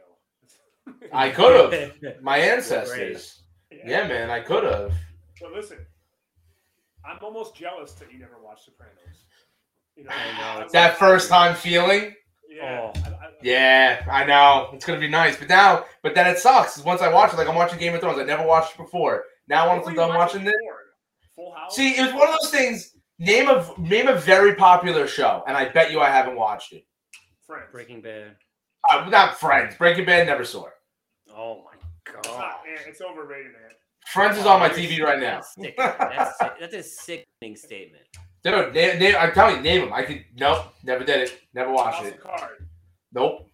[1.14, 2.22] I could have.
[2.22, 3.44] My ancestors.
[3.72, 4.94] Yeah, man, I could have.
[5.42, 5.78] But listen,
[7.06, 9.26] I'm almost jealous that you never watched Sopranos.
[9.96, 12.14] You know, I know, I it's That first time feeling.
[12.50, 12.92] Yeah.
[12.96, 13.00] Oh.
[13.00, 14.70] I, I, Yeah, I know.
[14.74, 15.38] It's gonna be nice.
[15.38, 16.78] But now but then it sucks.
[16.84, 18.20] Once I watch it, like I'm watching Game of Thrones.
[18.20, 19.26] I never watched it before.
[19.48, 20.54] Now What once were I'm done watching this.
[21.36, 21.76] Full House.
[21.76, 22.96] See, it was one of those things.
[23.20, 26.86] Name a name a very popular show, and I bet you I haven't watched it.
[27.46, 27.68] Friends.
[27.72, 28.36] Breaking Bad.
[28.90, 29.76] Uh, not Friends.
[29.76, 30.74] Breaking Bad never saw it.
[31.36, 31.72] Oh my
[32.18, 32.38] It's god.
[32.38, 33.72] not, man, it's overrated, man.
[34.08, 35.36] Friends is on my TV right now.
[35.36, 35.76] That's, sick.
[35.78, 36.52] that's, sick.
[36.60, 38.04] that's a sickening statement.
[38.44, 39.94] Dude, name, name, I'm telling you, name them.
[39.94, 40.26] I could.
[40.36, 41.40] Nope, never did it.
[41.54, 42.16] Never watched House it.
[42.16, 42.68] of Card.
[43.14, 43.48] Nope.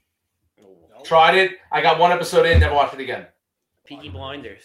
[0.60, 1.04] No?
[1.04, 1.52] Tried it.
[1.72, 2.60] I got one episode in.
[2.60, 3.28] Never watched it again.
[3.86, 4.64] Peaky Blinders.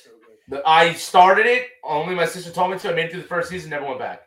[0.49, 0.63] So good.
[0.65, 1.69] The- I started it.
[1.83, 2.91] Only my sister told me to.
[2.91, 3.71] I made it through the first season.
[3.71, 4.23] Never went back.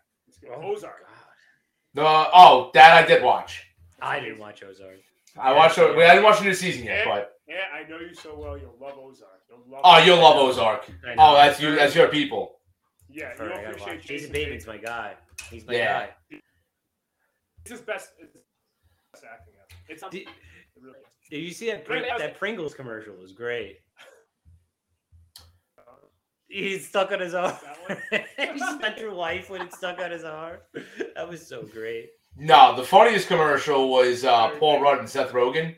[0.50, 1.04] Oh, Ozark.
[1.94, 3.64] The oh, that I did watch.
[4.02, 4.98] I didn't watch Ozark.
[5.40, 5.78] I watched.
[5.78, 5.98] it.
[5.98, 8.58] I didn't watch the new season yet, but Yeah, I know you so well.
[8.58, 9.30] You'll love Ozark.
[9.50, 10.90] You'll love oh, you'll love Ozark.
[11.18, 11.76] Oh, that's you.
[11.76, 12.60] That's your people.
[13.10, 14.06] Yeah, All you'll right, I gotta appreciate watch.
[14.08, 15.14] Jason Bateman's my guy.
[15.50, 16.08] He's my Yeah.
[16.08, 16.40] guy.
[17.62, 18.44] It's his best, it's his
[19.14, 19.82] best acting ever.
[19.90, 20.28] It's Did, it
[20.82, 21.00] really
[21.32, 23.80] did you see that Pring- Wait, I was- that Pringles commercial was great.
[26.50, 27.56] He's stuck on his arm.
[28.12, 30.58] That he spent through life when it's stuck on his arm.
[31.16, 32.10] That was so great.
[32.38, 35.76] No, the funniest commercial was uh, Paul Rudd and Seth Rogen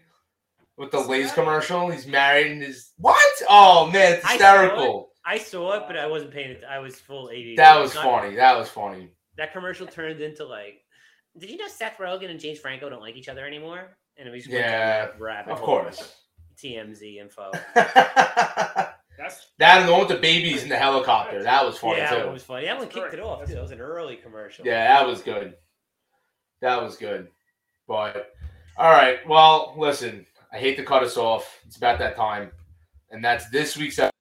[0.77, 1.89] with the Lay's commercial.
[1.89, 3.17] He's married and is what?
[3.49, 5.09] Oh man, it's I saw hysterical.
[5.25, 6.63] I saw it, but I wasn't paying it.
[6.69, 7.57] I was full ADD.
[7.57, 8.35] That was It's not- funny.
[8.35, 9.09] That was funny.
[9.37, 10.81] That commercial turned into like,
[11.37, 13.95] did you know Seth Rogen and James Franco don't like each other anymore?
[14.17, 16.13] And it was just went Yeah, rabbit Of course.
[16.61, 17.51] TMZ info.
[19.57, 21.43] that and the one with the babies in the helicopter.
[21.43, 22.15] That was funny yeah, too.
[22.17, 22.65] that was funny.
[22.65, 23.45] That one That's kicked it off too.
[23.47, 24.65] That's- That was an early commercial.
[24.65, 25.55] Yeah, that was good.
[26.61, 27.29] That was good.
[27.87, 28.33] But
[28.77, 29.19] all right.
[29.27, 31.59] Well, listen, I hate to cut us off.
[31.65, 32.51] It's about that time.
[33.11, 34.11] And that's this week's episode.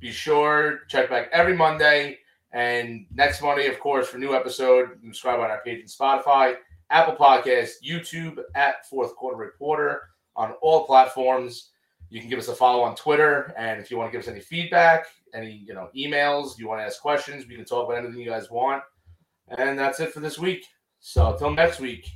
[0.00, 2.18] Be sure to check back every Monday.
[2.52, 6.56] And next Monday, of course, for new episode, subscribe on our page in Spotify,
[6.90, 10.02] Apple Podcasts, YouTube at Fourth Quarter Reporter
[10.36, 11.70] on all platforms.
[12.14, 14.30] You can give us a follow on Twitter, and if you want to give us
[14.30, 17.98] any feedback, any you know emails, you want to ask questions, we can talk about
[17.98, 18.84] anything you guys want.
[19.58, 20.64] And that's it for this week.
[21.00, 22.08] So until next week,